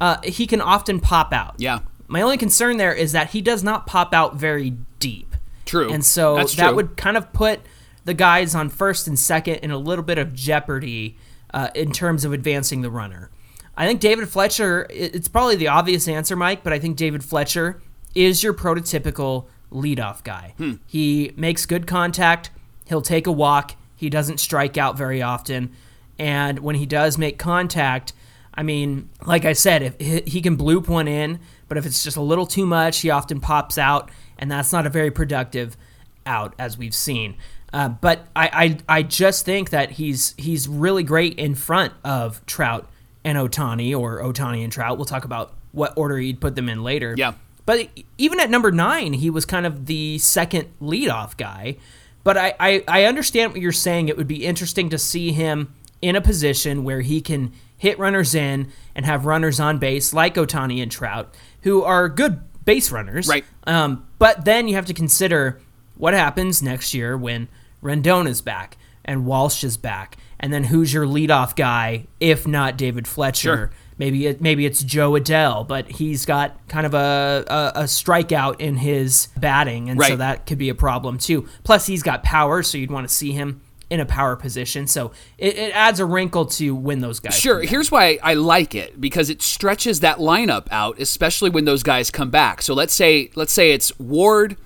uh, 0.00 0.20
he 0.22 0.44
can 0.46 0.60
often 0.60 0.98
pop 0.98 1.32
out. 1.32 1.54
Yeah. 1.58 1.80
My 2.08 2.20
only 2.20 2.36
concern 2.36 2.78
there 2.78 2.94
is 2.94 3.12
that 3.12 3.30
he 3.30 3.40
does 3.40 3.62
not 3.62 3.86
pop 3.86 4.12
out 4.12 4.34
very 4.34 4.70
deep. 4.98 5.35
True. 5.66 5.92
And 5.92 6.04
so 6.04 6.36
That's 6.36 6.54
that 6.56 6.68
true. 6.68 6.76
would 6.76 6.96
kind 6.96 7.16
of 7.18 7.32
put 7.32 7.60
the 8.06 8.14
guys 8.14 8.54
on 8.54 8.70
first 8.70 9.06
and 9.06 9.18
second 9.18 9.56
in 9.56 9.70
a 9.70 9.78
little 9.78 10.04
bit 10.04 10.16
of 10.16 10.32
jeopardy 10.32 11.18
uh, 11.52 11.68
in 11.74 11.92
terms 11.92 12.24
of 12.24 12.32
advancing 12.32 12.80
the 12.80 12.90
runner. 12.90 13.30
I 13.76 13.86
think 13.86 14.00
David 14.00 14.28
Fletcher, 14.28 14.86
it's 14.88 15.28
probably 15.28 15.56
the 15.56 15.68
obvious 15.68 16.08
answer, 16.08 16.34
Mike, 16.34 16.62
but 16.64 16.72
I 16.72 16.78
think 16.78 16.96
David 16.96 17.22
Fletcher 17.22 17.82
is 18.14 18.42
your 18.42 18.54
prototypical 18.54 19.46
leadoff 19.70 20.24
guy. 20.24 20.54
Hmm. 20.56 20.74
He 20.86 21.32
makes 21.36 21.66
good 21.66 21.86
contact, 21.86 22.50
he'll 22.86 23.02
take 23.02 23.26
a 23.26 23.32
walk, 23.32 23.74
he 23.94 24.08
doesn't 24.08 24.38
strike 24.38 24.78
out 24.78 24.96
very 24.96 25.20
often. 25.20 25.72
And 26.18 26.60
when 26.60 26.76
he 26.76 26.86
does 26.86 27.18
make 27.18 27.38
contact, 27.38 28.14
I 28.54 28.62
mean, 28.62 29.10
like 29.26 29.44
I 29.44 29.52
said, 29.52 29.82
if 29.82 30.00
he 30.00 30.22
he 30.26 30.40
can 30.40 30.56
bloop 30.56 30.88
one 30.88 31.08
in, 31.08 31.40
but 31.68 31.76
if 31.76 31.84
it's 31.84 32.02
just 32.02 32.16
a 32.16 32.22
little 32.22 32.46
too 32.46 32.64
much, 32.64 33.00
he 33.00 33.10
often 33.10 33.40
pops 33.40 33.76
out, 33.76 34.10
and 34.38 34.50
that's 34.50 34.72
not 34.72 34.86
a 34.86 34.90
very 34.90 35.10
productive 35.10 35.76
out, 36.24 36.54
as 36.58 36.76
we've 36.76 36.94
seen. 36.94 37.36
Uh, 37.72 37.88
but 37.88 38.26
I, 38.34 38.78
I, 38.88 38.98
I 38.98 39.02
just 39.02 39.44
think 39.44 39.70
that 39.70 39.92
he's 39.92 40.34
he's 40.36 40.68
really 40.68 41.02
great 41.02 41.38
in 41.38 41.54
front 41.54 41.92
of 42.04 42.44
Trout 42.46 42.88
and 43.24 43.36
Ohtani, 43.36 43.98
or 43.98 44.20
Ohtani 44.20 44.62
and 44.62 44.72
Trout. 44.72 44.98
We'll 44.98 45.04
talk 45.04 45.24
about 45.24 45.54
what 45.72 45.92
order 45.96 46.16
he'd 46.16 46.40
put 46.40 46.54
them 46.54 46.68
in 46.68 46.82
later. 46.82 47.14
Yeah. 47.16 47.32
But 47.66 47.88
even 48.16 48.38
at 48.38 48.48
number 48.48 48.70
nine, 48.70 49.12
he 49.12 49.28
was 49.28 49.44
kind 49.44 49.66
of 49.66 49.86
the 49.86 50.18
second 50.18 50.68
leadoff 50.80 51.36
guy. 51.36 51.76
But 52.22 52.36
I, 52.36 52.54
I, 52.58 52.84
I 52.86 53.04
understand 53.04 53.52
what 53.52 53.60
you're 53.60 53.72
saying. 53.72 54.08
It 54.08 54.16
would 54.16 54.28
be 54.28 54.46
interesting 54.46 54.88
to 54.90 54.98
see 54.98 55.32
him 55.32 55.74
in 56.00 56.14
a 56.14 56.20
position 56.20 56.84
where 56.84 57.00
he 57.00 57.20
can 57.20 57.52
hit 57.76 57.98
runners 57.98 58.34
in 58.34 58.70
and 58.94 59.04
have 59.04 59.26
runners 59.26 59.60
on 59.60 59.78
base 59.78 60.14
like 60.14 60.36
Ohtani 60.36 60.80
and 60.82 60.90
Trout, 60.90 61.34
who 61.62 61.82
are 61.82 62.08
good 62.08 62.40
base 62.64 62.90
runners. 62.90 63.28
Right. 63.28 63.44
Um, 63.66 64.05
but 64.18 64.44
then 64.44 64.68
you 64.68 64.74
have 64.74 64.86
to 64.86 64.94
consider 64.94 65.60
what 65.96 66.14
happens 66.14 66.62
next 66.62 66.94
year 66.94 67.16
when 67.16 67.48
Rendon 67.82 68.26
is 68.28 68.40
back 68.40 68.76
and 69.04 69.24
Walsh 69.24 69.62
is 69.64 69.76
back, 69.76 70.16
and 70.38 70.52
then 70.52 70.64
who's 70.64 70.92
your 70.92 71.06
leadoff 71.06 71.56
guy 71.56 72.06
if 72.20 72.46
not 72.46 72.76
David 72.76 73.06
Fletcher? 73.06 73.56
Sure. 73.56 73.70
Maybe 73.98 74.26
it, 74.26 74.42
maybe 74.42 74.66
it's 74.66 74.82
Jo 74.82 75.12
Adell, 75.12 75.66
but 75.66 75.88
he's 75.88 76.26
got 76.26 76.68
kind 76.68 76.84
of 76.84 76.92
a, 76.92 77.44
a, 77.48 77.80
a 77.80 77.82
strikeout 77.84 78.60
in 78.60 78.76
his 78.76 79.28
batting, 79.38 79.88
and 79.88 79.98
so 80.02 80.16
that 80.16 80.44
could 80.44 80.58
be 80.58 80.68
a 80.68 80.74
problem 80.74 81.16
too. 81.16 81.48
Plus, 81.64 81.86
he's 81.86 82.02
got 82.02 82.22
power, 82.22 82.62
so 82.62 82.76
you'd 82.76 82.90
want 82.90 83.08
to 83.08 83.14
see 83.14 83.32
him 83.32 83.62
in 83.88 84.00
a 84.00 84.06
power 84.06 84.34
position. 84.34 84.86
So 84.86 85.12
it, 85.38 85.56
it 85.56 85.72
adds 85.74 86.00
a 86.00 86.04
wrinkle 86.06 86.46
to 86.46 86.74
when 86.74 87.00
those 87.00 87.20
guys. 87.20 87.34
Sure. 87.38 87.60
Here's 87.62 87.90
why 87.90 88.18
I 88.22 88.34
like 88.34 88.74
it 88.74 89.00
because 89.00 89.30
it 89.30 89.42
stretches 89.42 90.00
that 90.00 90.18
lineup 90.18 90.66
out, 90.70 91.00
especially 91.00 91.50
when 91.50 91.64
those 91.66 91.82
guys 91.82 92.10
come 92.10 92.30
back. 92.30 92.62
So 92.62 92.74
let's 92.74 92.94
say 92.94 93.30
let's 93.36 93.52
say 93.52 93.72
it's 93.72 93.96
Ward, 93.98 94.56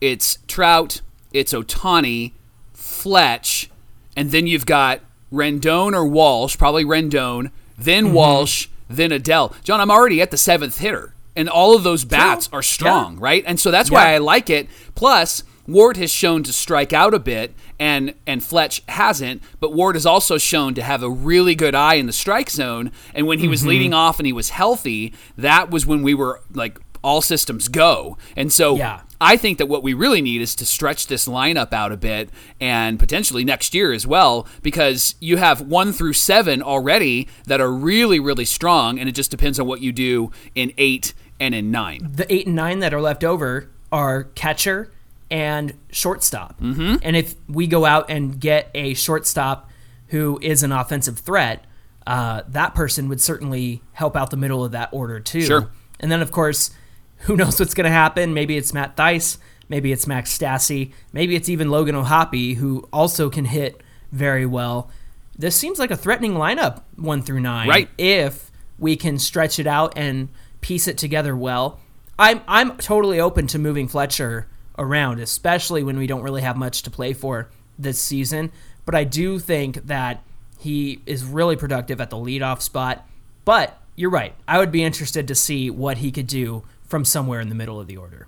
it's 0.00 0.38
Trout, 0.46 1.00
it's 1.32 1.52
Ohtani, 1.52 2.32
Fletch, 2.72 3.70
and 4.16 4.30
then 4.30 4.46
you've 4.46 4.66
got 4.66 5.00
Rendon 5.32 5.92
or 5.92 6.06
Walsh, 6.06 6.56
probably 6.56 6.84
Rendon, 6.84 7.50
then 7.76 8.06
Mm-hmm. 8.06 8.14
Walsh, 8.14 8.68
then 8.88 9.10
Adell. 9.10 9.60
John, 9.64 9.80
I'm 9.80 9.90
already 9.90 10.20
at 10.20 10.30
the 10.30 10.36
seventh 10.36 10.78
hitter, 10.78 11.14
and 11.34 11.48
all 11.48 11.74
of 11.74 11.82
those 11.82 12.04
bats 12.04 12.48
are 12.52 12.62
strong, 12.62 13.18
right? 13.18 13.42
And 13.46 13.58
so 13.58 13.70
that's 13.70 13.90
why 13.90 14.14
I 14.14 14.18
like 14.18 14.48
it. 14.50 14.68
Plus. 14.94 15.42
Ward 15.72 15.96
has 15.96 16.10
shown 16.10 16.42
to 16.44 16.52
strike 16.52 16.92
out 16.92 17.14
a 17.14 17.18
bit, 17.18 17.54
and 17.78 18.14
and 18.26 18.42
Fletch 18.42 18.82
hasn't. 18.88 19.42
But 19.60 19.72
Ward 19.72 19.94
has 19.96 20.06
also 20.06 20.38
shown 20.38 20.74
to 20.74 20.82
have 20.82 21.02
a 21.02 21.10
really 21.10 21.54
good 21.54 21.74
eye 21.74 21.94
in 21.94 22.06
the 22.06 22.12
strike 22.12 22.50
zone. 22.50 22.90
And 23.14 23.26
when 23.26 23.38
he 23.38 23.48
was 23.48 23.60
Mm-hmm. 23.60 23.68
leading 23.68 23.94
off 23.94 24.18
and 24.18 24.26
he 24.26 24.32
was 24.32 24.50
healthy, 24.50 25.12
that 25.36 25.70
was 25.70 25.86
when 25.86 26.02
we 26.02 26.14
were 26.14 26.40
like 26.52 26.78
all 27.02 27.22
systems 27.22 27.68
go. 27.68 28.18
And 28.36 28.52
so 28.52 28.76
Yeah. 28.76 29.00
I 29.22 29.36
think 29.36 29.58
that 29.58 29.66
what 29.66 29.82
we 29.82 29.92
really 29.94 30.20
need 30.22 30.40
is 30.42 30.54
to 30.56 30.64
stretch 30.66 31.06
this 31.06 31.26
lineup 31.28 31.72
out 31.74 31.92
a 31.92 31.96
bit 31.96 32.30
and 32.58 32.98
potentially 32.98 33.44
next 33.44 33.74
year 33.74 33.92
as 33.92 34.06
well, 34.06 34.46
because 34.62 35.14
you 35.20 35.36
have 35.38 35.60
one 35.62 35.92
through 35.92 36.12
seven 36.14 36.62
already 36.62 37.28
that 37.46 37.60
are 37.60 37.70
really, 37.72 38.18
really 38.20 38.44
strong, 38.46 38.98
and 38.98 39.08
it 39.08 39.12
just 39.12 39.30
depends 39.30 39.58
on 39.60 39.66
what 39.66 39.80
you 39.82 39.92
do 39.92 40.30
in 40.54 40.72
eight 40.78 41.12
and 41.38 41.54
in 41.54 41.70
nine. 41.70 42.06
the 42.14 42.30
eight 42.32 42.46
and 42.46 42.56
nine 42.56 42.80
that 42.80 42.92
are 42.94 43.00
left 43.00 43.24
over 43.24 43.68
are 43.92 44.24
catcher 44.34 44.90
and 45.30 45.74
shortstop. 45.90 46.60
Mm-hmm. 46.60 46.96
And 47.02 47.16
if 47.16 47.34
we 47.48 47.66
go 47.66 47.84
out 47.84 48.10
and 48.10 48.38
get 48.40 48.70
a 48.74 48.94
shortstop 48.94 49.70
who 50.08 50.38
is 50.42 50.62
an 50.62 50.72
offensive 50.72 51.18
threat, 51.18 51.64
uh, 52.06 52.42
that 52.48 52.74
person 52.74 53.08
would 53.08 53.20
certainly 53.20 53.82
help 53.92 54.16
out 54.16 54.30
the 54.30 54.36
middle 54.36 54.64
of 54.64 54.72
that 54.72 54.88
order 54.92 55.20
too. 55.20 55.42
Sure. 55.42 55.70
And 56.00 56.10
then 56.10 56.22
of 56.22 56.32
course, 56.32 56.70
who 57.18 57.36
knows 57.38 57.60
what's 57.60 57.74
going 57.74 57.84
to 57.84 57.90
happen? 57.90 58.34
Maybe 58.34 58.56
it's 58.56 58.72
Matt 58.72 58.96
Thaiss, 58.96 59.38
maybe 59.68 59.92
it's 59.92 60.06
Max 60.06 60.36
Stassi, 60.36 60.92
maybe 61.12 61.36
it's 61.36 61.48
even 61.48 61.70
Logan 61.70 61.94
O'Hoppe, 61.94 62.56
who 62.56 62.88
also 62.92 63.30
can 63.30 63.44
hit 63.44 63.80
very 64.10 64.46
well. 64.46 64.90
This 65.38 65.56
seems 65.56 65.78
like 65.78 65.90
a 65.90 65.96
threatening 65.96 66.34
lineup, 66.34 66.82
one 66.96 67.22
through 67.22 67.40
nine. 67.40 67.68
Right. 67.68 67.88
If 67.96 68.50
we 68.78 68.96
can 68.96 69.18
stretch 69.18 69.58
it 69.58 69.66
out 69.66 69.92
and 69.96 70.28
piece 70.60 70.88
it 70.88 70.98
together 70.98 71.36
well. 71.36 71.78
I'm 72.18 72.40
I'm 72.48 72.76
totally 72.78 73.20
open 73.20 73.46
to 73.48 73.58
moving 73.58 73.88
Fletcher 73.88 74.46
around, 74.80 75.20
especially 75.20 75.84
when 75.84 75.96
we 75.96 76.08
don't 76.08 76.22
really 76.22 76.42
have 76.42 76.56
much 76.56 76.82
to 76.82 76.90
play 76.90 77.12
for 77.12 77.48
this 77.78 78.00
season. 78.00 78.50
But 78.84 78.96
I 78.96 79.04
do 79.04 79.38
think 79.38 79.86
that 79.86 80.24
he 80.58 81.00
is 81.06 81.22
really 81.22 81.54
productive 81.54 82.00
at 82.00 82.10
the 82.10 82.16
leadoff 82.16 82.60
spot. 82.62 83.06
But 83.44 83.78
you're 83.94 84.10
right. 84.10 84.34
I 84.48 84.58
would 84.58 84.72
be 84.72 84.82
interested 84.82 85.28
to 85.28 85.34
see 85.34 85.70
what 85.70 85.98
he 85.98 86.10
could 86.10 86.26
do 86.26 86.64
from 86.84 87.04
somewhere 87.04 87.40
in 87.40 87.48
the 87.48 87.54
middle 87.54 87.78
of 87.78 87.86
the 87.86 87.96
order. 87.96 88.26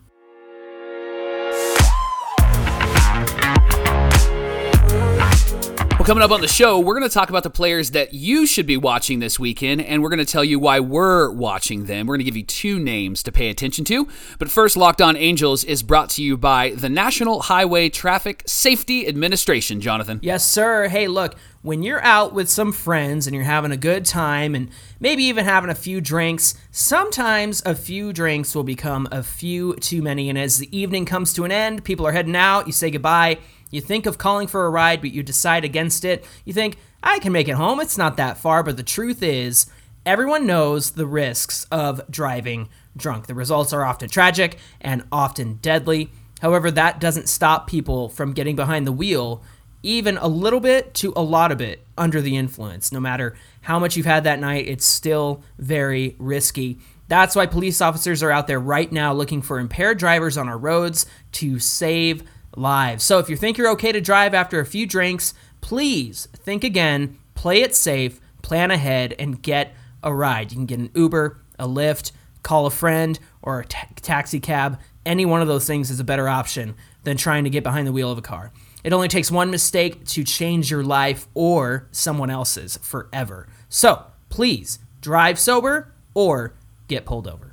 Well, 6.02 6.08
coming 6.08 6.24
up 6.24 6.32
on 6.32 6.40
the 6.40 6.48
show, 6.48 6.80
we're 6.80 6.98
going 6.98 7.08
to 7.08 7.14
talk 7.14 7.30
about 7.30 7.44
the 7.44 7.50
players 7.50 7.92
that 7.92 8.12
you 8.12 8.44
should 8.44 8.66
be 8.66 8.76
watching 8.76 9.20
this 9.20 9.38
weekend, 9.38 9.82
and 9.82 10.02
we're 10.02 10.08
going 10.08 10.18
to 10.18 10.24
tell 10.24 10.42
you 10.42 10.58
why 10.58 10.80
we're 10.80 11.30
watching 11.30 11.86
them. 11.86 12.08
We're 12.08 12.16
going 12.16 12.24
to 12.24 12.28
give 12.28 12.36
you 12.36 12.42
two 12.42 12.80
names 12.80 13.22
to 13.22 13.30
pay 13.30 13.50
attention 13.50 13.84
to. 13.84 14.08
But 14.40 14.50
first, 14.50 14.76
Locked 14.76 15.00
On 15.00 15.16
Angels 15.16 15.62
is 15.62 15.84
brought 15.84 16.10
to 16.10 16.22
you 16.24 16.36
by 16.36 16.70
the 16.70 16.88
National 16.88 17.42
Highway 17.42 17.88
Traffic 17.88 18.42
Safety 18.46 19.06
Administration, 19.06 19.80
Jonathan. 19.80 20.18
Yes, 20.24 20.44
sir. 20.44 20.88
Hey, 20.88 21.06
look, 21.06 21.36
when 21.62 21.84
you're 21.84 22.02
out 22.02 22.34
with 22.34 22.50
some 22.50 22.72
friends 22.72 23.28
and 23.28 23.36
you're 23.36 23.44
having 23.44 23.70
a 23.70 23.76
good 23.76 24.04
time 24.04 24.56
and 24.56 24.70
maybe 24.98 25.22
even 25.22 25.44
having 25.44 25.70
a 25.70 25.74
few 25.76 26.00
drinks, 26.00 26.56
sometimes 26.72 27.62
a 27.64 27.76
few 27.76 28.12
drinks 28.12 28.56
will 28.56 28.64
become 28.64 29.06
a 29.12 29.22
few 29.22 29.76
too 29.76 30.02
many. 30.02 30.28
And 30.28 30.36
as 30.36 30.58
the 30.58 30.76
evening 30.76 31.04
comes 31.04 31.32
to 31.34 31.44
an 31.44 31.52
end, 31.52 31.84
people 31.84 32.04
are 32.08 32.12
heading 32.12 32.34
out, 32.34 32.66
you 32.66 32.72
say 32.72 32.90
goodbye 32.90 33.38
you 33.72 33.80
think 33.80 34.06
of 34.06 34.18
calling 34.18 34.46
for 34.46 34.66
a 34.66 34.70
ride, 34.70 35.00
but 35.00 35.10
you 35.10 35.24
decide 35.24 35.64
against 35.64 36.04
it. 36.04 36.24
You 36.44 36.52
think, 36.52 36.78
I 37.02 37.18
can 37.18 37.32
make 37.32 37.48
it 37.48 37.56
home, 37.56 37.80
it's 37.80 37.98
not 37.98 38.16
that 38.18 38.38
far. 38.38 38.62
But 38.62 38.76
the 38.76 38.84
truth 38.84 39.22
is, 39.22 39.66
everyone 40.06 40.46
knows 40.46 40.92
the 40.92 41.06
risks 41.06 41.66
of 41.72 42.08
driving 42.08 42.68
drunk. 42.96 43.26
The 43.26 43.34
results 43.34 43.72
are 43.72 43.84
often 43.84 44.08
tragic 44.08 44.58
and 44.80 45.04
often 45.10 45.54
deadly. 45.54 46.10
However, 46.40 46.70
that 46.70 47.00
doesn't 47.00 47.28
stop 47.28 47.66
people 47.66 48.08
from 48.08 48.32
getting 48.32 48.56
behind 48.56 48.86
the 48.86 48.92
wheel, 48.92 49.42
even 49.82 50.18
a 50.18 50.28
little 50.28 50.60
bit 50.60 50.92
to 50.94 51.12
a 51.16 51.22
lot 51.22 51.50
of 51.50 51.60
it 51.60 51.86
under 51.96 52.20
the 52.20 52.36
influence. 52.36 52.92
No 52.92 53.00
matter 53.00 53.34
how 53.62 53.78
much 53.78 53.96
you've 53.96 54.06
had 54.06 54.24
that 54.24 54.40
night, 54.40 54.68
it's 54.68 54.84
still 54.84 55.42
very 55.58 56.14
risky. 56.18 56.78
That's 57.08 57.36
why 57.36 57.46
police 57.46 57.80
officers 57.80 58.22
are 58.22 58.30
out 58.30 58.46
there 58.46 58.60
right 58.60 58.90
now 58.90 59.12
looking 59.12 59.42
for 59.42 59.58
impaired 59.58 59.98
drivers 59.98 60.36
on 60.36 60.48
our 60.48 60.58
roads 60.58 61.06
to 61.32 61.58
save 61.58 62.22
live. 62.56 63.00
So 63.02 63.18
if 63.18 63.28
you 63.28 63.36
think 63.36 63.58
you're 63.58 63.70
okay 63.70 63.92
to 63.92 64.00
drive 64.00 64.34
after 64.34 64.60
a 64.60 64.66
few 64.66 64.86
drinks, 64.86 65.34
please 65.60 66.28
think 66.34 66.64
again, 66.64 67.18
play 67.34 67.62
it 67.62 67.74
safe, 67.74 68.20
plan 68.42 68.70
ahead, 68.70 69.14
and 69.18 69.42
get 69.42 69.74
a 70.02 70.12
ride. 70.12 70.52
You 70.52 70.58
can 70.58 70.66
get 70.66 70.78
an 70.78 70.90
Uber, 70.94 71.40
a 71.58 71.66
Lyft, 71.66 72.12
call 72.42 72.66
a 72.66 72.70
friend, 72.70 73.18
or 73.40 73.60
a 73.60 73.64
taxi 73.64 74.40
cab. 74.40 74.80
Any 75.06 75.24
one 75.24 75.42
of 75.42 75.48
those 75.48 75.66
things 75.66 75.90
is 75.90 76.00
a 76.00 76.04
better 76.04 76.28
option 76.28 76.74
than 77.04 77.16
trying 77.16 77.44
to 77.44 77.50
get 77.50 77.62
behind 77.62 77.86
the 77.86 77.92
wheel 77.92 78.10
of 78.10 78.18
a 78.18 78.22
car. 78.22 78.52
It 78.84 78.92
only 78.92 79.08
takes 79.08 79.30
one 79.30 79.50
mistake 79.50 80.04
to 80.06 80.24
change 80.24 80.70
your 80.70 80.82
life 80.82 81.28
or 81.34 81.88
someone 81.92 82.30
else's 82.30 82.78
forever. 82.78 83.48
So 83.68 84.06
please 84.28 84.80
drive 85.00 85.38
sober 85.38 85.92
or 86.14 86.54
get 86.88 87.04
pulled 87.04 87.28
over. 87.28 87.51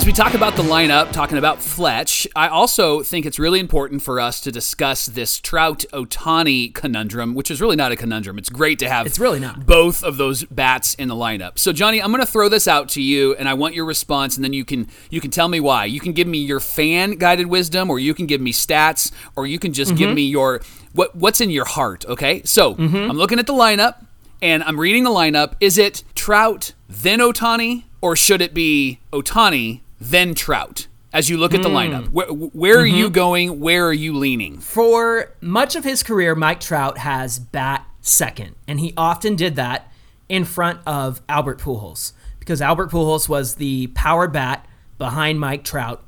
As 0.00 0.06
we 0.06 0.14
talk 0.14 0.32
about 0.32 0.56
the 0.56 0.62
lineup, 0.62 1.12
talking 1.12 1.36
about 1.36 1.60
Fletch, 1.60 2.26
I 2.34 2.48
also 2.48 3.02
think 3.02 3.26
it's 3.26 3.38
really 3.38 3.60
important 3.60 4.00
for 4.00 4.18
us 4.18 4.40
to 4.40 4.50
discuss 4.50 5.04
this 5.04 5.38
Trout 5.38 5.84
Ohtani 5.92 6.72
conundrum, 6.72 7.34
which 7.34 7.50
is 7.50 7.60
really 7.60 7.76
not 7.76 7.92
a 7.92 7.96
conundrum. 7.96 8.38
It's 8.38 8.48
great 8.48 8.78
to 8.78 8.88
have 8.88 9.04
it's 9.04 9.18
really 9.18 9.40
not. 9.40 9.66
both 9.66 10.02
of 10.02 10.16
those 10.16 10.44
bats 10.44 10.94
in 10.94 11.08
the 11.08 11.14
lineup. 11.14 11.58
So 11.58 11.74
Johnny, 11.74 12.02
I'm 12.02 12.12
going 12.12 12.24
to 12.24 12.32
throw 12.32 12.48
this 12.48 12.66
out 12.66 12.88
to 12.90 13.02
you 13.02 13.34
and 13.34 13.46
I 13.46 13.52
want 13.52 13.74
your 13.74 13.84
response 13.84 14.36
and 14.36 14.42
then 14.42 14.54
you 14.54 14.64
can 14.64 14.88
you 15.10 15.20
can 15.20 15.30
tell 15.30 15.48
me 15.48 15.60
why. 15.60 15.84
You 15.84 16.00
can 16.00 16.14
give 16.14 16.26
me 16.26 16.38
your 16.38 16.60
fan 16.60 17.16
guided 17.16 17.48
wisdom 17.48 17.90
or 17.90 17.98
you 17.98 18.14
can 18.14 18.24
give 18.24 18.40
me 18.40 18.54
stats 18.54 19.12
or 19.36 19.46
you 19.46 19.58
can 19.58 19.74
just 19.74 19.90
mm-hmm. 19.90 19.98
give 19.98 20.14
me 20.14 20.22
your 20.22 20.62
what 20.94 21.14
what's 21.14 21.42
in 21.42 21.50
your 21.50 21.66
heart, 21.66 22.06
okay? 22.06 22.40
So, 22.44 22.74
mm-hmm. 22.74 22.96
I'm 22.96 23.18
looking 23.18 23.38
at 23.38 23.46
the 23.46 23.52
lineup 23.52 24.02
and 24.40 24.62
I'm 24.62 24.80
reading 24.80 25.04
the 25.04 25.10
lineup. 25.10 25.56
Is 25.60 25.76
it 25.76 26.04
Trout 26.14 26.72
then 26.88 27.18
Ohtani? 27.18 27.84
or 28.00 28.16
should 28.16 28.40
it 28.40 28.54
be 28.54 28.98
Ohtani, 29.12 29.80
then 30.00 30.34
Trout? 30.34 30.86
As 31.12 31.28
you 31.28 31.38
look 31.38 31.54
at 31.54 31.62
the 31.62 31.68
mm. 31.68 31.90
lineup, 31.90 32.08
where, 32.10 32.28
where 32.28 32.76
mm-hmm. 32.76 32.94
are 32.94 32.98
you 32.98 33.10
going? 33.10 33.58
Where 33.58 33.86
are 33.88 33.92
you 33.92 34.16
leaning? 34.16 34.58
For 34.60 35.34
much 35.40 35.74
of 35.74 35.82
his 35.82 36.04
career, 36.04 36.36
Mike 36.36 36.60
Trout 36.60 36.98
has 36.98 37.40
bat 37.40 37.84
second, 38.00 38.54
and 38.68 38.78
he 38.78 38.94
often 38.96 39.34
did 39.34 39.56
that 39.56 39.92
in 40.28 40.44
front 40.44 40.80
of 40.86 41.20
Albert 41.28 41.58
Pujols 41.58 42.12
because 42.38 42.62
Albert 42.62 42.92
Pujols 42.92 43.28
was 43.28 43.56
the 43.56 43.88
power 43.88 44.28
bat 44.28 44.66
behind 44.98 45.40
Mike 45.40 45.64
Trout. 45.64 46.04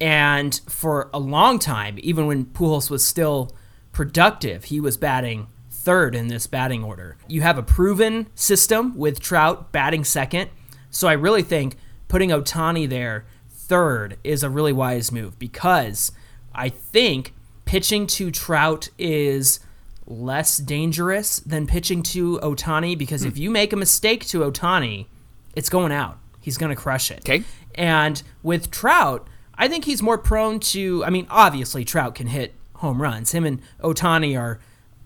And 0.00 0.60
for 0.68 1.08
a 1.14 1.18
long 1.18 1.58
time, 1.58 1.98
even 2.02 2.26
when 2.26 2.44
Pujols 2.44 2.90
was 2.90 3.04
still 3.04 3.56
productive, 3.90 4.64
he 4.64 4.80
was 4.80 4.98
batting 4.98 5.46
third 5.70 6.14
in 6.14 6.26
this 6.26 6.46
batting 6.46 6.84
order. 6.84 7.16
You 7.26 7.40
have 7.40 7.56
a 7.56 7.62
proven 7.62 8.26
system 8.34 8.96
with 8.98 9.18
Trout 9.18 9.72
batting 9.72 10.04
second 10.04 10.50
so 10.92 11.08
I 11.08 11.14
really 11.14 11.42
think 11.42 11.76
putting 12.06 12.30
Ohtani 12.30 12.88
there 12.88 13.24
third 13.66 14.18
is 14.24 14.42
a 14.42 14.50
really 14.50 14.72
wise 14.72 15.12
move 15.12 15.38
because 15.38 16.12
I 16.54 16.68
think 16.68 17.34
pitching 17.64 18.06
to 18.08 18.30
Trout 18.30 18.88
is 18.98 19.60
less 20.06 20.58
dangerous 20.58 21.40
than 21.40 21.66
pitching 21.66 22.02
to 22.02 22.38
Ohtani 22.40 22.96
because 22.98 23.22
hmm. 23.22 23.28
if 23.28 23.38
you 23.38 23.50
make 23.50 23.72
a 23.72 23.76
mistake 23.76 24.26
to 24.26 24.40
Ohtani, 24.40 25.06
it's 25.54 25.68
going 25.68 25.92
out. 25.92 26.18
He's 26.40 26.58
going 26.58 26.70
to 26.70 26.76
crush 26.76 27.10
it. 27.10 27.20
Okay. 27.20 27.44
And 27.74 28.22
with 28.42 28.70
Trout, 28.70 29.28
I 29.54 29.68
think 29.68 29.84
he's 29.84 30.02
more 30.02 30.18
prone 30.18 30.60
to. 30.60 31.04
I 31.04 31.10
mean, 31.10 31.26
obviously 31.30 31.84
Trout 31.84 32.14
can 32.16 32.26
hit 32.26 32.54
home 32.76 33.00
runs. 33.00 33.32
Him 33.32 33.44
and 33.44 33.62
Ohtani 33.80 34.38
are 34.38 34.58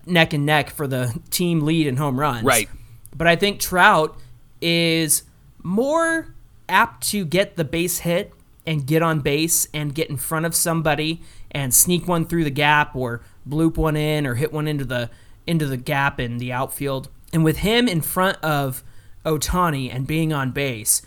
neck 0.05 0.33
and 0.33 0.45
neck 0.45 0.71
for 0.71 0.87
the 0.87 1.19
team 1.29 1.61
lead 1.61 1.85
in 1.85 1.97
home 1.97 2.19
runs. 2.19 2.43
Right. 2.43 2.67
But 3.15 3.27
I 3.27 3.35
think 3.35 3.59
Trout 3.59 4.17
is 4.61 5.23
more 5.63 6.33
apt 6.67 7.07
to 7.09 7.25
get 7.25 7.55
the 7.55 7.63
base 7.63 7.99
hit 7.99 8.33
and 8.67 8.85
get 8.85 9.01
on 9.01 9.21
base 9.21 9.67
and 9.73 9.95
get 9.95 10.09
in 10.09 10.17
front 10.17 10.45
of 10.45 10.53
somebody 10.53 11.21
and 11.49 11.73
sneak 11.73 12.07
one 12.07 12.25
through 12.25 12.43
the 12.43 12.51
gap 12.51 12.95
or 12.95 13.21
bloop 13.47 13.77
one 13.77 13.95
in 13.95 14.27
or 14.27 14.35
hit 14.35 14.53
one 14.53 14.67
into 14.67 14.85
the 14.85 15.09
into 15.47 15.65
the 15.65 15.77
gap 15.77 16.19
in 16.19 16.37
the 16.37 16.51
outfield. 16.51 17.09
And 17.31 17.43
with 17.43 17.57
him 17.59 17.87
in 17.87 18.01
front 18.01 18.37
of 18.43 18.83
Ohtani 19.25 19.93
and 19.93 20.05
being 20.05 20.33
on 20.33 20.51
base, 20.51 21.01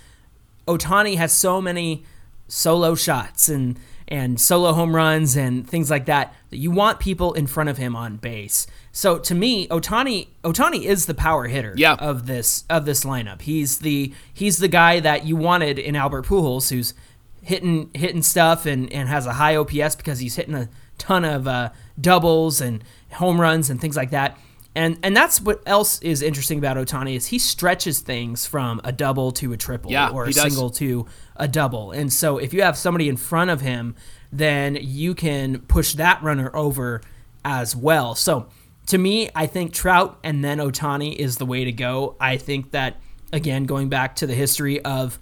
Ohtani 0.67 1.17
has 1.17 1.33
so 1.33 1.61
many 1.61 2.05
solo 2.49 2.95
shots 2.95 3.49
and 3.49 3.79
and 4.09 4.41
solo 4.41 4.73
home 4.73 4.97
runs 4.97 5.37
and 5.37 5.69
things 5.69 5.89
like 5.89 6.07
that 6.07 6.35
that 6.51 6.57
you 6.57 6.71
want 6.71 6.99
people 6.99 7.33
in 7.35 7.47
front 7.47 7.69
of 7.69 7.77
him 7.77 7.95
on 7.95 8.17
base. 8.17 8.67
So 8.91 9.19
to 9.19 9.35
me, 9.35 9.69
Otani 9.69 10.29
Ohtani 10.43 10.83
is 10.83 11.07
the 11.07 11.15
power 11.15 11.47
hitter 11.47 11.75
yeah. 11.77 11.95
of 11.95 12.27
this 12.27 12.65
of 12.71 12.87
this 12.87 13.05
lineup. 13.05 13.43
He's 13.43 13.81
the 13.81 14.13
he's 14.33 14.59
the 14.59 14.69
guy 14.69 14.99
that 15.01 15.27
you 15.27 15.37
wanted 15.37 15.79
in 15.79 15.95
Albert 15.95 16.27
Pujols, 16.27 16.71
who's 16.71 16.95
hitting 17.43 17.91
hitting 17.95 18.23
stuff 18.23 18.67
and, 18.67 18.93
and 18.93 19.09
has 19.09 19.27
a 19.27 19.33
high 19.33 19.57
OPS 19.57 19.97
because 19.97 20.19
he's 20.19 20.37
hitting 20.37 20.55
a 20.55 20.69
ton 20.99 21.25
of 21.25 21.49
uh, 21.49 21.71
doubles 22.01 22.61
and 22.61 22.85
home 23.13 23.41
runs 23.41 23.71
and 23.71 23.81
things 23.81 23.97
like 23.97 24.11
that. 24.11 24.39
And 24.75 24.99
and 25.03 25.17
that's 25.17 25.41
what 25.41 25.63
else 25.67 26.01
is 26.01 26.23
interesting 26.23 26.59
about 26.59 26.77
Ohtani 26.77 27.17
is 27.17 27.27
he 27.27 27.39
stretches 27.39 28.01
things 28.01 28.47
from 28.47 28.81
a 28.85 28.93
double 28.93 29.33
to 29.33 29.53
a 29.53 29.57
triple 29.57 29.91
yeah, 29.91 30.11
or 30.11 30.27
a 30.27 30.33
single 30.33 30.71
to 30.71 31.07
a 31.37 31.49
double. 31.49 31.91
And 31.91 32.13
so 32.13 32.39
if 32.39 32.55
you 32.55 32.63
have 32.63 32.77
somebody 32.77 33.09
in 33.09 33.17
front 33.17 33.51
of 33.51 33.63
him, 33.63 33.97
then 34.31 34.79
you 34.81 35.15
can 35.15 35.61
push 35.61 35.95
that 35.95 36.23
runner 36.23 36.55
over 36.55 37.01
as 37.45 37.75
well. 37.75 38.15
So 38.15 38.47
to 38.87 38.99
me, 38.99 39.29
I 39.35 39.47
think 39.47 39.73
Trout 39.73 40.19
and 40.23 40.45
then 40.45 40.59
Ohtani 40.59 41.17
is 41.17 41.37
the 41.37 41.47
way 41.47 41.65
to 41.65 41.73
go. 41.73 42.15
I 42.21 42.37
think 42.37 42.71
that 42.71 43.01
again, 43.33 43.65
going 43.65 43.89
back 43.89 44.17
to 44.17 44.27
the 44.27 44.35
history 44.35 44.81
of 44.85 45.19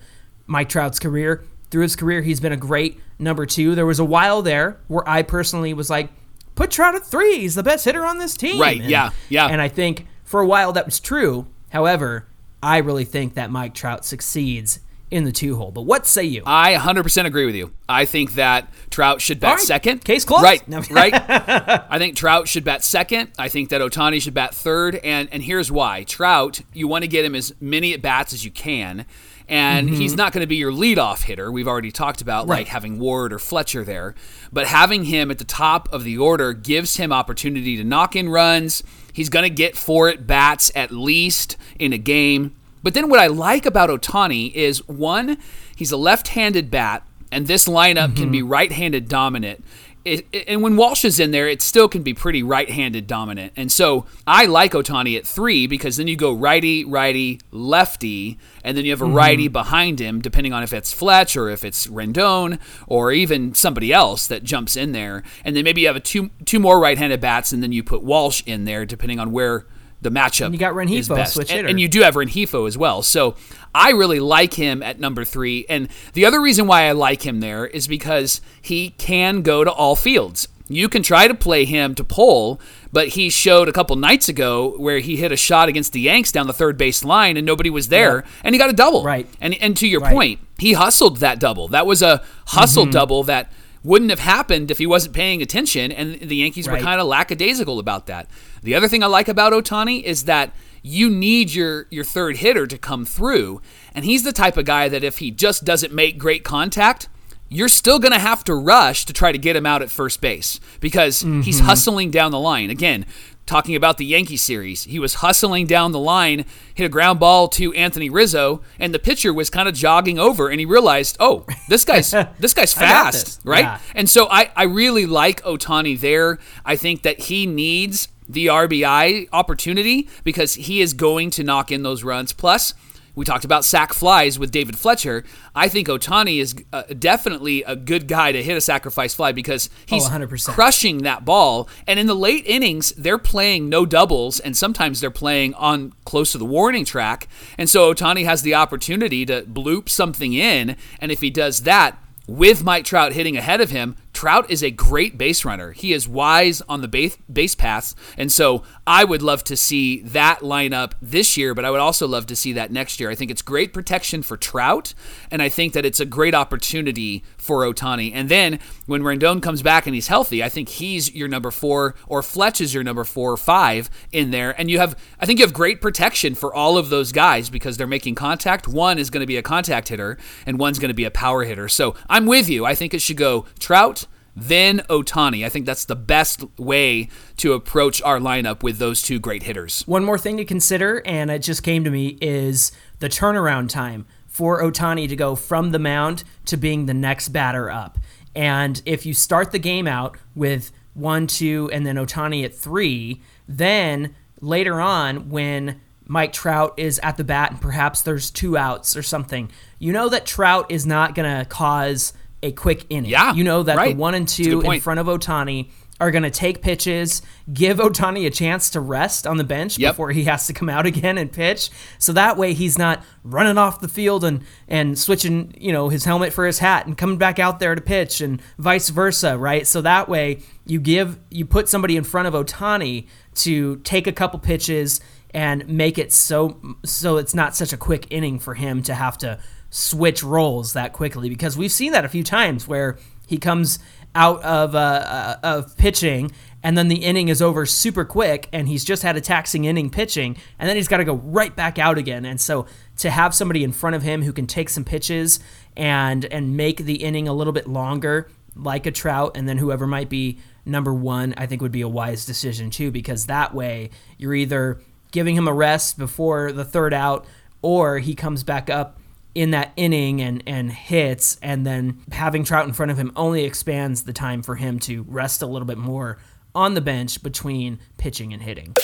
Mike 0.47 0.69
Trout's 0.69 0.99
career, 0.99 1.45
through 1.71 1.83
his 1.83 1.97
career, 1.97 2.23
he's 2.23 2.41
been 2.41 2.53
a 2.53 2.57
great 2.57 3.01
number 3.19 3.47
two. 3.47 3.75
There 3.75 3.87
was 3.87 3.99
a 3.99 4.05
while 4.05 4.43
there 4.43 4.81
where 4.89 5.09
I 5.09 5.23
personally 5.23 5.75
was 5.75 5.91
like, 5.91 6.11
put 6.55 6.71
Trout 6.71 6.95
at 6.95 7.07
three. 7.07 7.41
He's 7.41 7.55
the 7.55 7.63
best 7.63 7.85
hitter 7.85 8.05
on 8.05 8.19
this 8.19 8.37
team. 8.37 8.61
Right. 8.61 8.81
And, 8.81 8.91
yeah. 8.91 9.11
Yeah. 9.29 9.47
And 9.47 9.61
I 9.61 9.69
think 9.69 10.07
for 10.25 10.41
a 10.41 10.47
while 10.47 10.73
that 10.73 10.87
was 10.87 11.01
true. 11.01 11.47
However, 11.71 12.27
I 12.63 12.79
really 12.79 13.05
think 13.05 13.35
that 13.35 13.51
Mike 13.51 13.75
Trout 13.75 14.05
succeeds 14.05 14.81
in 15.11 15.25
the 15.25 15.33
two 15.33 15.57
hole. 15.57 15.71
But 15.71 15.83
what 15.83 16.07
say 16.07 16.25
you? 16.25 16.43
I 16.45 16.75
100% 16.75 17.25
agree 17.25 17.47
with 17.47 17.55
you. 17.55 17.73
I 17.89 18.05
think 18.05 18.35
that 18.35 18.69
Trout 18.91 19.21
should 19.21 19.41
bat 19.41 19.57
right. 19.57 19.61
second. 19.61 20.05
Case 20.05 20.25
closed. 20.25 20.43
Right. 20.43 20.63
right. 20.91 21.15
I 21.91 21.99
think 21.99 22.17
Trout 22.17 22.49
should 22.49 22.65
bat 22.65 22.85
second. 22.85 23.33
I 23.39 23.49
think 23.49 23.71
that 23.71 23.81
Ohtani 23.81 24.21
should 24.21 24.35
bat 24.35 24.55
third. 24.55 24.97
And 24.97 25.29
and 25.33 25.43
here's 25.43 25.71
why. 25.71 26.05
Trout, 26.05 26.61
you 26.73 26.89
want 26.89 27.03
to 27.03 27.09
get 27.09 27.25
him 27.25 27.35
as 27.35 27.55
many 27.61 27.95
at 27.95 28.03
bats 28.03 28.33
as 28.33 28.45
you 28.45 28.51
can. 28.51 29.07
And 29.49 29.89
mm-hmm. 29.89 30.01
he's 30.01 30.15
not 30.15 30.33
going 30.33 30.43
to 30.43 30.47
be 30.47 30.57
your 30.57 30.73
leadoff 30.73 31.23
hitter. 31.23 31.51
We've 31.51 31.69
already 31.69 31.91
talked 31.91 32.21
about 32.21 32.47
right. 32.47 32.59
like 32.59 32.69
having 32.69 32.99
Ward 32.99 33.33
or 33.33 33.39
Fletcher 33.39 33.83
there. 33.83 34.15
But 34.53 34.67
having 34.67 35.05
him 35.05 35.31
at 35.31 35.39
the 35.39 35.45
top 35.45 35.91
of 35.93 36.05
the 36.05 36.19
order 36.19 36.53
gives 36.53 36.97
him 36.97 37.13
opportunity 37.13 37.77
to 37.77 37.85
knock 37.85 38.15
in 38.15 38.29
runs. 38.29 38.83
He's 39.13 39.31
going 39.31 39.45
to 39.45 39.51
get 39.51 39.77
four 39.77 40.09
at 40.09 40.27
bats 40.27 40.71
at 40.75 40.91
least 40.91 41.57
in 41.79 41.93
a 41.93 41.99
game. 41.99 42.55
But 42.83 42.95
then 42.95 43.09
what 43.09 43.21
I 43.21 43.27
like 43.27 43.67
about 43.67 43.91
Ohtani 43.91 44.53
is 44.55 44.87
one, 44.87 45.39
he's 45.75 45.93
a 45.93 45.97
left 45.97 46.29
handed 46.29 46.71
bat, 46.71 47.03
and 47.33 47.47
this 47.47 47.67
lineup 47.67 48.09
mm-hmm. 48.09 48.15
can 48.15 48.31
be 48.31 48.39
mm-hmm. 48.39 48.49
right 48.49 48.73
handed 48.73 49.09
dominant. 49.09 49.65
It, 50.13 50.27
it- 50.33 50.49
and 50.49 50.63
when 50.63 50.77
Walsh 50.77 51.05
is 51.05 51.21
in 51.21 51.31
there, 51.31 51.49
it 51.49 51.63
still 51.63 51.89
can 51.89 52.03
be 52.03 52.15
pretty 52.15 52.43
right-handed 52.43 53.07
dominant. 53.07 53.53
And 53.57 53.71
so 53.71 54.07
I 54.27 54.47
like 54.47 54.73
Ohtani 54.73 55.17
at 55.17 55.27
three 55.27 55.67
because 55.67 55.97
then 55.97 56.09
you 56.09 56.17
go 56.17 56.33
righty, 56.33 56.85
righty, 56.85 57.41
lefty, 57.51 58.39
and 58.65 58.77
then 58.77 58.85
you 58.85 58.91
have 58.93 59.03
a 59.03 59.05
mm-hmm. 59.05 59.15
righty 59.15 59.49
behind 59.49 60.01
him, 60.01 60.21
depending 60.21 60.53
on 60.53 60.63
if 60.63 60.73
it's 60.73 60.93
Fletch 60.93 61.37
or 61.37 61.49
if 61.51 61.65
it's 61.65 61.87
Rendon 61.87 62.59
or 62.87 63.13
even 63.13 63.55
somebody 63.55 63.93
else 63.93 64.27
that 64.27 64.45
jumps 64.45 64.77
in 64.77 64.93
there. 64.93 65.23
And 65.45 65.55
then 65.55 65.65
maybe 65.65 65.83
you 65.83 65.87
have 65.87 65.97
a 65.97 66.01
two 66.01 66.31
two 66.45 66.59
more 66.59 66.81
right-handed 66.81 67.21
bats, 67.21 67.53
and 67.53 67.63
then 67.63 67.73
you 67.73 67.83
put 67.83 68.03
Walsh 68.03 68.43
in 68.47 68.65
there, 68.65 68.85
depending 68.85 69.19
on 69.21 69.33
where 69.33 69.67
the 70.01 70.11
matchup 70.11 70.47
And 70.47 70.55
you 70.55 70.61
got 70.61 70.75
best. 71.17 71.35
switch 71.35 71.51
And- 71.51 71.57
hitter. 71.57 71.69
and 71.69 71.81
you 71.81 71.89
do 71.89 72.03
have 72.03 72.15
Rengifo 72.15 72.69
as 72.69 72.79
well. 72.79 73.03
So 73.03 73.35
I 73.75 73.91
really 73.91 74.21
like 74.21 74.55
him 74.55 74.83
at 74.83 75.01
number 75.01 75.25
three. 75.25 75.67
And 75.69 75.89
the 76.13 76.25
other 76.25 76.41
reason 76.41 76.67
why 76.67 76.83
I 76.85 76.93
like 76.93 77.27
him 77.27 77.41
there 77.41 77.67
is 77.67 77.89
because 77.89 78.41
he 78.63 78.91
can 78.99 79.43
go 79.43 79.65
to 79.65 79.71
all 79.73 79.97
fields. 79.97 80.47
You 80.71 80.89
can 80.91 81.03
try 81.03 81.27
to 81.27 81.35
play 81.35 81.65
him 81.65 81.95
to 81.95 82.05
pull, 82.05 82.61
but 82.93 83.09
he 83.09 83.31
showed 83.31 83.69
a 83.69 83.73
couple 83.73 83.97
nights 83.97 84.29
ago 84.29 84.75
where 84.77 84.99
he 84.99 85.17
hit 85.17 85.33
a 85.33 85.37
shot 85.37 85.69
against 85.71 85.95
the 85.95 86.01
Yanks 86.03 86.31
down 86.31 86.47
the 86.47 86.53
third 86.53 86.77
base 86.77 87.03
line 87.03 87.37
and 87.39 87.47
nobody 87.47 87.71
was 87.71 87.89
there, 87.89 88.23
and 88.45 88.55
he 88.55 88.59
got 88.59 88.69
a 88.69 88.75
double. 88.75 89.03
Right. 89.03 89.27
And 89.41 89.55
and 89.63 89.75
to 89.79 89.89
your 89.89 90.03
Right. 90.03 90.13
point, 90.13 90.41
he 90.59 90.75
hustled 90.75 91.17
that 91.19 91.41
double. 91.41 91.69
That 91.69 91.87
was 91.87 92.03
a 92.03 92.23
hustle 92.49 92.83
Mm-hmm. 92.85 92.91
double 92.93 93.23
that 93.25 93.51
wouldn't 93.83 94.11
have 94.11 94.21
happened 94.21 94.71
if 94.71 94.77
he 94.77 94.87
wasn't 94.87 95.15
paying 95.15 95.41
attention, 95.41 95.91
and 95.91 96.21
the 96.21 96.37
Yankees 96.37 96.69
were 96.69 96.79
kind 96.79 97.01
of 97.01 97.07
lackadaisical 97.07 97.79
about 97.79 98.07
that. 98.07 98.29
The 98.63 98.75
other 98.75 98.89
thing 98.89 99.03
I 99.03 99.07
like 99.07 99.29
about 99.29 99.53
Ohtani 99.53 100.03
is 100.03 100.25
that 100.25 100.53
you 100.83 101.11
need 101.11 101.53
your 101.53 101.87
your 101.91 102.05
third 102.05 102.39
hitter 102.39 102.67
to 102.67 102.79
come 102.79 103.05
through, 103.05 103.61
and 103.95 104.05
he's 104.05 104.23
the 104.23 104.33
type 104.33 104.57
of 104.57 104.65
guy 104.65 104.89
that 104.89 105.05
if 105.05 105.19
he 105.19 105.31
just 105.31 105.65
doesn't 105.65 105.93
make 105.93 106.19
great 106.19 106.45
contact, 106.45 107.09
you're 107.49 107.69
still 107.69 107.99
going 107.99 108.13
to 108.13 108.19
have 108.19 108.45
to 108.45 108.55
rush 108.55 109.05
to 109.07 109.13
try 109.13 109.33
to 109.33 109.39
get 109.39 109.57
him 109.57 109.67
out 109.67 109.83
at 109.83 109.91
first 109.91 110.21
base 110.21 110.61
because 110.81 111.21
he's 111.21 111.59
mm-hmm. 111.59 111.67
hustling 111.67 112.11
down 112.11 112.31
the 112.31 112.39
line. 112.39 112.71
Again, 112.71 113.07
talking 113.47 113.75
about 113.75 113.97
the 113.97 114.05
Yankee 114.05 114.37
series, 114.37 114.85
he 114.85 114.99
was 114.99 115.15
hustling 115.15 115.67
down 115.67 115.93
the 115.93 115.99
line, 115.99 116.45
hit 116.75 116.85
a 116.85 116.89
ground 116.89 117.19
ball 117.19 117.49
to 117.49 117.73
Anthony 117.73 118.11
Rizzo, 118.11 118.61
and 118.79 118.95
the 118.95 118.99
pitcher 118.99 119.33
was 119.33 119.49
kind 119.49 119.69
of 119.69 119.75
jogging 119.75 120.19
over, 120.19 120.49
and 120.49 120.61
he 120.61 120.67
realized, 120.67 121.17
oh, 121.19 121.47
this 121.69 121.85
guy's 121.85 122.11
this 122.39 122.55
guy's 122.55 122.75
fast, 122.75 123.25
this. 123.25 123.41
right? 123.45 123.65
Yeah. 123.65 123.79
And 123.95 124.09
so 124.09 124.29
I, 124.31 124.51
I 124.55 124.65
really 124.65 125.07
like 125.07 125.43
Ohtani 125.43 125.99
there. 125.99 126.39
I 126.65 126.77
think 126.77 127.03
that 127.03 127.19
he 127.21 127.47
needs 127.47 128.09
the 128.29 128.47
RBI 128.47 129.29
opportunity 129.33 130.09
because 130.25 130.55
he 130.55 130.81
is 130.81 130.93
going 130.93 131.31
to 131.31 131.45
knock 131.45 131.73
in 131.73 131.83
those 131.83 132.05
runs. 132.05 132.33
Plus, 132.33 132.75
we 133.19 133.25
talked 133.25 133.45
about 133.45 133.65
sack 133.65 133.93
flies 133.93 134.39
with 134.39 134.53
David 134.53 134.79
Fletcher. 134.79 135.25
I 135.53 135.67
think 135.67 135.89
Ohtani 135.89 136.39
is 136.39 136.55
uh, 136.73 136.85
definitely 136.97 137.65
a 137.65 137.75
good 137.75 138.07
guy 138.07 138.31
to 138.31 138.41
hit 138.41 138.57
a 138.57 138.61
sacrifice 138.61 139.13
fly 139.13 139.33
because 139.33 139.69
he's 139.87 140.09
100%. 140.09 140.55
crushing 140.55 140.99
that 140.99 141.25
ball. 141.25 141.69
And 141.89 141.99
in 141.99 142.07
the 142.07 142.15
late 142.15 142.47
innings, 142.47 142.93
they're 142.93 143.19
playing 143.19 143.69
no 143.69 143.85
doubles, 143.85 144.39
and 144.39 144.57
sometimes 144.57 145.01
they're 145.01 145.11
playing 145.11 145.55
on 145.55 145.95
close 146.05 146.31
to 146.31 146.39
the 146.39 146.45
warning 146.45 146.85
track. 146.85 147.27
And 147.59 147.69
so 147.69 147.93
Ohtani 147.93 148.25
has 148.25 148.43
the 148.43 148.55
opportunity 148.55 149.27
to 149.27 149.43
bloop 149.43 149.89
something 149.89 150.33
in. 150.33 150.77
And 151.01 151.11
if 151.11 151.21
he 151.21 151.31
does 151.31 151.63
that, 151.63 151.99
with 152.29 152.63
Mike 152.63 152.85
Trout 152.85 153.15
hitting 153.15 153.37
ahead 153.37 153.61
of 153.61 153.71
him, 153.71 153.97
Trout 154.19 154.51
is 154.51 154.65
a 154.65 154.73
great 154.73 155.17
base 155.17 155.45
runner. 155.45 155.71
He 155.71 155.93
is 155.93 156.09
wise 156.09 156.61
on 156.63 156.81
the 156.81 156.89
base, 156.89 157.17
base 157.33 157.55
paths. 157.55 157.95
And 158.17 158.33
so 158.33 158.65
I 158.85 159.05
would 159.05 159.23
love 159.23 159.45
to 159.45 159.57
see 159.57 160.01
that 160.01 160.41
lineup 160.41 160.95
this 161.01 161.37
year, 161.37 161.55
but 161.55 161.65
I 161.65 161.71
would 161.71 161.79
also 161.79 162.09
love 162.09 162.27
to 162.27 162.35
see 162.35 162.53
that 162.55 162.73
next 162.73 162.99
year. 162.99 163.11
I 163.11 163.15
think 163.15 163.31
it's 163.31 163.43
great 163.43 163.73
protection 163.73 164.25
for 164.25 164.37
Trout, 164.37 164.93
and 165.31 165.41
I 165.41 165.49
think 165.49 165.73
that 165.73 165.87
it's 165.87 166.01
a 166.01 166.05
great 166.05 166.35
opportunity 166.35 167.23
for 167.37 167.65
Ohtani. 167.65 168.11
And 168.13 168.29
then 168.29 168.59
when 168.87 169.03
Rendon 169.03 169.41
comes 169.41 169.63
back 169.63 169.87
and 169.87 169.95
he's 169.95 170.09
healthy, 170.09 170.43
I 170.43 170.49
think 170.49 170.69
he's 170.69 171.15
your 171.15 171.29
number 171.29 171.53
four, 171.53 171.95
or 172.09 172.21
Fletch 172.21 172.61
is 172.61 172.75
your 172.75 172.83
number 172.83 173.05
four 173.05 173.31
or 173.31 173.37
five 173.37 173.89
in 174.11 174.33
there. 174.33 174.53
And 174.59 174.69
you 174.69 174.81
have, 174.81 174.99
I 175.21 175.27
think 175.27 175.39
you 175.39 175.45
have 175.45 175.55
great 175.55 175.81
protection 175.81 176.35
for 176.35 176.53
all 176.53 176.77
of 176.77 176.89
those 176.89 177.13
guys 177.13 177.51
because 177.51 177.77
they're 177.77 177.87
making 177.87 178.17
contact. 178.17 178.67
One 178.67 178.99
is 178.99 179.11
going 179.11 179.23
to 179.23 179.29
be 179.29 179.37
a 179.37 179.43
contact 179.43 179.91
hitter, 179.91 180.19
and 180.45 180.59
one's 180.59 180.81
going 180.81 180.89
to 180.89 180.95
be 180.95 181.05
a 181.05 181.11
power 181.13 181.45
hitter. 181.45 181.69
So 181.69 181.95
I'm 182.09 182.27
with 182.27 182.49
you. 182.49 182.67
I 182.67 182.75
think 182.75 182.95
it 182.95 183.01
should 183.01 183.17
go 183.17 183.47
Trout, 183.61 184.07
then 184.41 184.81
Ohtani. 184.91 185.45
I 185.45 185.49
think 185.49 185.67
that's 185.67 185.85
the 185.85 185.97
best 185.97 186.45
way 186.59 187.09
to 187.39 187.53
approach 187.53 188.03
our 188.03 188.19
lineup 188.19 188.63
with 188.63 188.79
those 188.79 189.03
two 189.03 189.19
great 189.19 189.43
hitters. 189.43 189.83
One 189.87 190.05
more 190.05 190.19
thing 190.19 190.37
to 190.37 190.45
consider, 190.45 191.03
and 191.05 191.31
it 191.31 191.41
just 191.41 191.63
came 191.63 191.85
to 191.85 191.91
me, 191.91 192.19
is 192.21 192.73
the 192.99 193.09
turnaround 193.09 193.69
time 193.69 194.07
for 194.27 194.63
Ohtani 194.63 195.09
to 195.09 195.17
go 195.17 195.35
from 195.35 195.73
the 195.73 195.79
mound 195.79 196.25
to 196.47 196.57
being 196.57 196.87
the 196.87 196.95
next 196.95 197.31
batter 197.31 197.71
up. 197.71 197.99
And 198.35 198.81
if 198.87 199.05
you 199.05 199.15
start 199.15 199.51
the 199.51 199.59
game 199.59 199.89
out 199.89 200.17
with 200.35 200.71
one, 200.95 201.27
two, 201.27 201.69
and 201.73 201.85
then 201.85 201.97
Ohtani 201.97 202.45
at 202.45 202.55
three, 202.55 203.21
then 203.49 204.15
later 204.41 204.81
on, 204.81 205.31
when 205.31 205.81
Mike 206.07 206.33
Trout 206.33 206.75
is 206.77 206.99
at 207.03 207.17
the 207.17 207.25
bat 207.25 207.51
and 207.51 207.61
perhaps 207.61 208.03
there's 208.03 208.31
two 208.31 208.57
outs 208.57 208.97
or 208.97 209.03
something, 209.03 209.51
you 209.79 209.93
know 209.93 210.09
that 210.09 210.25
Trout 210.25 210.71
is 210.71 210.87
not 210.87 211.15
going 211.15 211.39
to 211.39 211.45
cause 211.45 212.13
a 212.43 212.53
quick 212.53 212.87
inning. 212.91 213.11
Yeah, 213.11 213.35
You 213.35 213.45
know 213.45 213.63
that 213.63 213.77
right. 213.77 213.95
the 213.97 214.01
one 214.01 214.15
and 214.15 214.27
two 214.29 214.61
in 214.63 214.81
front 214.81 215.01
of 215.01 215.07
Ohtani 215.07 215.71
are 216.01 216.13
going 216.13 216.23
to 216.23 216.31
take 216.31 216.63
pitches, 216.63 217.23
give 217.53 217.79
Ohtani 217.79 218.25
a 218.25 218.31
chance 218.31 218.71
to 218.71 218.81
rest 218.81 219.27
on 219.27 219.37
the 219.37 219.43
bench 219.43 219.79
Yep. 219.81 219.93
before 219.95 220.13
he 220.13 220.25
has 220.25 220.47
to 220.47 220.53
come 220.53 220.69
out 220.69 220.87
again 220.93 221.19
and 221.19 221.33
pitch. 221.33 221.71
So 221.99 222.13
that 222.13 222.37
way 222.37 222.53
he's 222.53 222.79
not 222.79 223.03
running 223.25 223.59
off 223.59 223.81
the 223.81 223.89
field 223.89 224.23
and 224.25 224.45
and 224.69 224.97
switching, 224.97 225.53
you 225.59 225.73
know, 225.73 225.89
his 225.89 226.05
helmet 226.05 226.33
for 226.33 226.47
his 226.47 226.61
hat 226.61 226.87
and 226.87 226.97
coming 226.97 227.17
back 227.19 227.41
out 227.41 227.59
there 227.59 227.75
to 227.75 227.81
pitch 227.81 228.21
and 228.21 228.41
vice 228.59 228.91
versa, 228.91 229.37
right? 229.37 229.67
So 229.67 229.81
that 229.83 230.09
way 230.09 230.39
you 230.65 230.79
give 230.79 231.19
you 231.31 231.45
put 231.45 231.69
somebody 231.69 231.97
in 231.97 232.05
front 232.05 232.29
of 232.29 232.35
Ohtani 232.35 233.09
to 233.37 233.77
take 233.79 234.07
a 234.07 234.13
couple 234.13 234.39
pitches 234.39 235.01
and 235.35 235.69
make 235.69 235.99
it 235.99 236.13
so 236.13 236.61
so 236.85 237.17
it's 237.17 237.35
not 237.35 237.57
such 237.57 237.73
a 237.73 237.77
quick 237.77 238.07
inning 238.11 238.39
for 238.39 238.55
him 238.55 238.83
to 238.85 238.95
have 238.95 239.19
to 239.19 239.39
switch 239.71 240.23
roles 240.23 240.73
that 240.73 240.93
quickly 240.93 241.29
because 241.29 241.57
we've 241.57 241.73
seen 241.73 241.93
that 241.93 242.05
a 242.05 242.09
few 242.09 242.25
times 242.25 242.67
where 242.67 242.99
he 243.27 243.37
comes 243.37 243.79
out 244.15 244.43
of 244.43 244.75
uh, 244.75 244.79
uh, 244.79 245.37
of 245.43 245.77
pitching 245.77 246.31
and 246.63 246.77
then 246.77 246.89
the 246.89 246.97
inning 246.97 247.29
is 247.29 247.41
over 247.41 247.67
super 247.67 248.05
quick 248.05 248.49
and 248.53 248.67
he's 248.69 248.85
just 248.85 249.03
had 249.03 249.17
a 249.17 249.21
taxing 249.21 249.65
inning 249.65 249.91
pitching 249.91 250.37
and 250.59 250.69
then 250.69 250.77
he's 250.77 250.89
got 250.89 250.97
to 250.97 251.05
go 251.05 251.15
right 251.15 251.55
back 251.55 251.79
out 251.79 251.99
again. 251.99 252.25
And 252.25 252.41
so 252.41 252.67
to 252.99 253.11
have 253.11 253.35
somebody 253.35 253.63
in 253.63 253.73
front 253.73 253.95
of 253.95 254.03
him 254.03 254.23
who 254.23 254.33
can 254.33 254.47
take 254.47 254.69
some 254.69 254.85
pitches 254.85 255.41
and 255.77 256.25
and 256.27 256.57
make 256.57 256.79
the 256.79 256.97
inning 256.97 257.29
a 257.29 257.33
little 257.33 257.53
bit 257.53 257.69
longer 257.69 258.29
like 258.57 258.87
a 258.87 258.91
trout 258.91 259.37
and 259.37 259.49
then 259.49 259.59
whoever 259.59 259.87
might 259.87 260.09
be 260.09 260.39
number 260.65 260.93
1 260.93 261.35
I 261.37 261.47
think 261.47 261.63
would 261.63 261.71
be 261.71 261.83
a 261.83 261.89
wise 261.89 262.27
decision 262.27 262.71
too 262.71 262.91
because 262.91 263.27
that 263.27 263.55
way 263.55 263.91
you're 264.17 264.35
either 264.35 264.81
giving 265.13 265.37
him 265.37 265.47
a 265.47 265.53
rest 265.53 265.97
before 265.97 266.51
the 266.51 266.65
third 266.65 266.93
out 266.93 267.25
or 267.63 267.99
he 267.99 268.15
comes 268.15 268.43
back 268.43 268.69
up 268.69 268.98
in 269.35 269.51
that 269.53 269.73
inning 269.77 270.21
and 270.21 270.43
and 270.47 270.73
hits 270.73 271.39
and 271.43 271.67
then 271.67 272.01
having 272.13 272.45
Trout 272.45 272.67
in 272.67 272.73
front 272.73 272.91
of 272.91 272.99
him 272.99 273.13
only 273.17 273.45
expands 273.45 274.03
the 274.03 274.13
time 274.13 274.43
for 274.43 274.57
him 274.57 274.79
to 274.81 275.05
rest 275.09 275.43
a 275.43 275.47
little 275.47 275.67
bit 275.67 275.79
more 275.79 276.19
on 276.55 276.75
the 276.75 276.81
bench 276.81 277.23
between 277.23 277.79
pitching 277.97 278.33
and 278.33 278.43
hitting. 278.43 278.75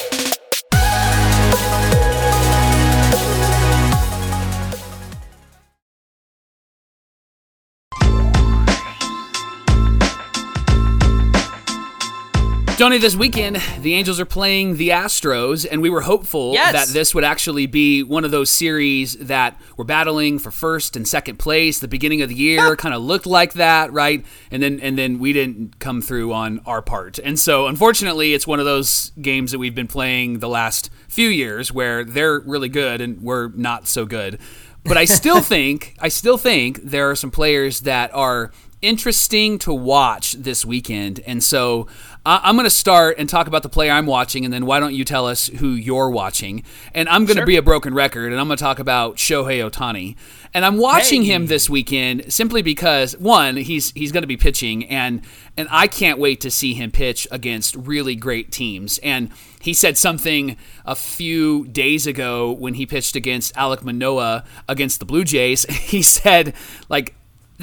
Johnny, 12.76 12.98
this 12.98 13.14
weekend 13.14 13.62
the 13.82 13.94
Angels 13.94 14.18
are 14.18 14.24
playing 14.24 14.78
the 14.78 14.88
Astros, 14.88 15.64
and 15.70 15.80
we 15.80 15.88
were 15.88 16.00
hopeful 16.00 16.54
Yes. 16.54 16.72
that 16.72 16.92
this 16.92 17.14
would 17.14 17.22
actually 17.22 17.66
be 17.66 18.02
one 18.02 18.24
of 18.24 18.32
those 18.32 18.50
series 18.50 19.14
that 19.18 19.60
were 19.76 19.84
battling 19.84 20.40
for 20.40 20.50
first 20.50 20.96
and 20.96 21.06
second 21.06 21.38
place. 21.38 21.78
The 21.78 21.86
beginning 21.86 22.20
of 22.22 22.28
the 22.30 22.34
year 22.34 22.74
kind 22.74 22.92
of 22.92 23.00
looked 23.00 23.26
like 23.26 23.52
that, 23.54 23.92
right? 23.92 24.26
And 24.50 24.60
then 24.60 24.80
and 24.80 24.98
then 24.98 25.20
we 25.20 25.32
didn't 25.32 25.78
come 25.78 26.02
through 26.02 26.32
on 26.32 26.60
our 26.66 26.82
part, 26.82 27.18
and 27.20 27.38
so 27.38 27.68
unfortunately, 27.68 28.34
it's 28.34 28.46
one 28.46 28.58
of 28.58 28.64
those 28.66 29.12
games 29.22 29.52
that 29.52 29.58
we've 29.60 29.74
been 29.74 29.86
playing 29.88 30.40
the 30.40 30.48
last 30.48 30.90
few 31.08 31.28
years 31.28 31.70
where 31.72 32.02
they're 32.02 32.40
really 32.40 32.68
good 32.68 33.00
and 33.00 33.22
we're 33.22 33.48
not 33.54 33.86
so 33.86 34.04
good. 34.04 34.36
But 34.82 34.96
I 34.96 35.04
still 35.04 35.40
think 35.54 35.94
I 36.00 36.08
still 36.08 36.36
think 36.38 36.80
there 36.82 37.08
are 37.08 37.14
some 37.16 37.30
players 37.30 37.80
that 37.82 38.12
are 38.12 38.50
interesting 38.84 39.58
to 39.60 39.72
watch 39.72 40.32
this 40.34 40.64
weekend. 40.64 41.20
And 41.26 41.42
so 41.42 41.86
I- 42.26 42.40
I'm 42.44 42.54
going 42.56 42.64
to 42.64 42.70
start 42.70 43.16
and 43.18 43.28
talk 43.28 43.46
about 43.46 43.62
the 43.62 43.68
player 43.68 43.92
I'm 43.92 44.06
watching, 44.06 44.44
and 44.44 44.52
then 44.54 44.64
why 44.66 44.80
don't 44.80 44.94
you 44.94 45.04
tell 45.04 45.26
us 45.26 45.48
who 45.48 45.68
you're 45.70 46.08
watching? 46.10 46.62
And 46.94 47.08
I'm 47.08 47.24
going 47.24 47.36
to 47.36 47.40
Sure. 47.40 47.46
be 47.46 47.56
a 47.56 47.62
broken 47.62 47.92
record, 47.94 48.32
and 48.32 48.40
I'm 48.40 48.46
going 48.46 48.56
to 48.56 48.62
talk 48.62 48.78
about 48.78 49.16
Shohei 49.16 49.68
Ohtani. 49.68 50.16
And 50.54 50.64
I'm 50.64 50.76
watching 50.78 51.24
Hey. 51.24 51.32
him 51.32 51.46
this 51.46 51.68
weekend 51.68 52.32
simply 52.32 52.62
because 52.62 53.12
one, 53.18 53.56
he's 53.56 53.90
he's 53.94 54.12
going 54.12 54.22
to 54.22 54.28
be 54.28 54.36
pitching, 54.36 54.84
and 54.86 55.20
and 55.56 55.68
I 55.70 55.86
can't 55.86 56.18
wait 56.18 56.40
to 56.42 56.50
see 56.50 56.74
him 56.74 56.90
pitch 56.90 57.26
against 57.30 57.74
really 57.76 58.14
great 58.14 58.50
teams. 58.52 58.98
And 58.98 59.30
he 59.60 59.74
said 59.74 59.98
something 59.98 60.56
a 60.86 60.94
few 60.94 61.66
days 61.66 62.06
ago 62.06 62.52
when 62.52 62.74
he 62.74 62.86
pitched 62.86 63.16
against 63.16 63.54
Alek 63.54 63.82
Manoah 63.82 64.44
against 64.68 64.98
the 65.00 65.04
Blue 65.06 65.24
Jays. 65.24 65.64
He 65.94 66.02
said 66.02 66.54
like 66.88 67.14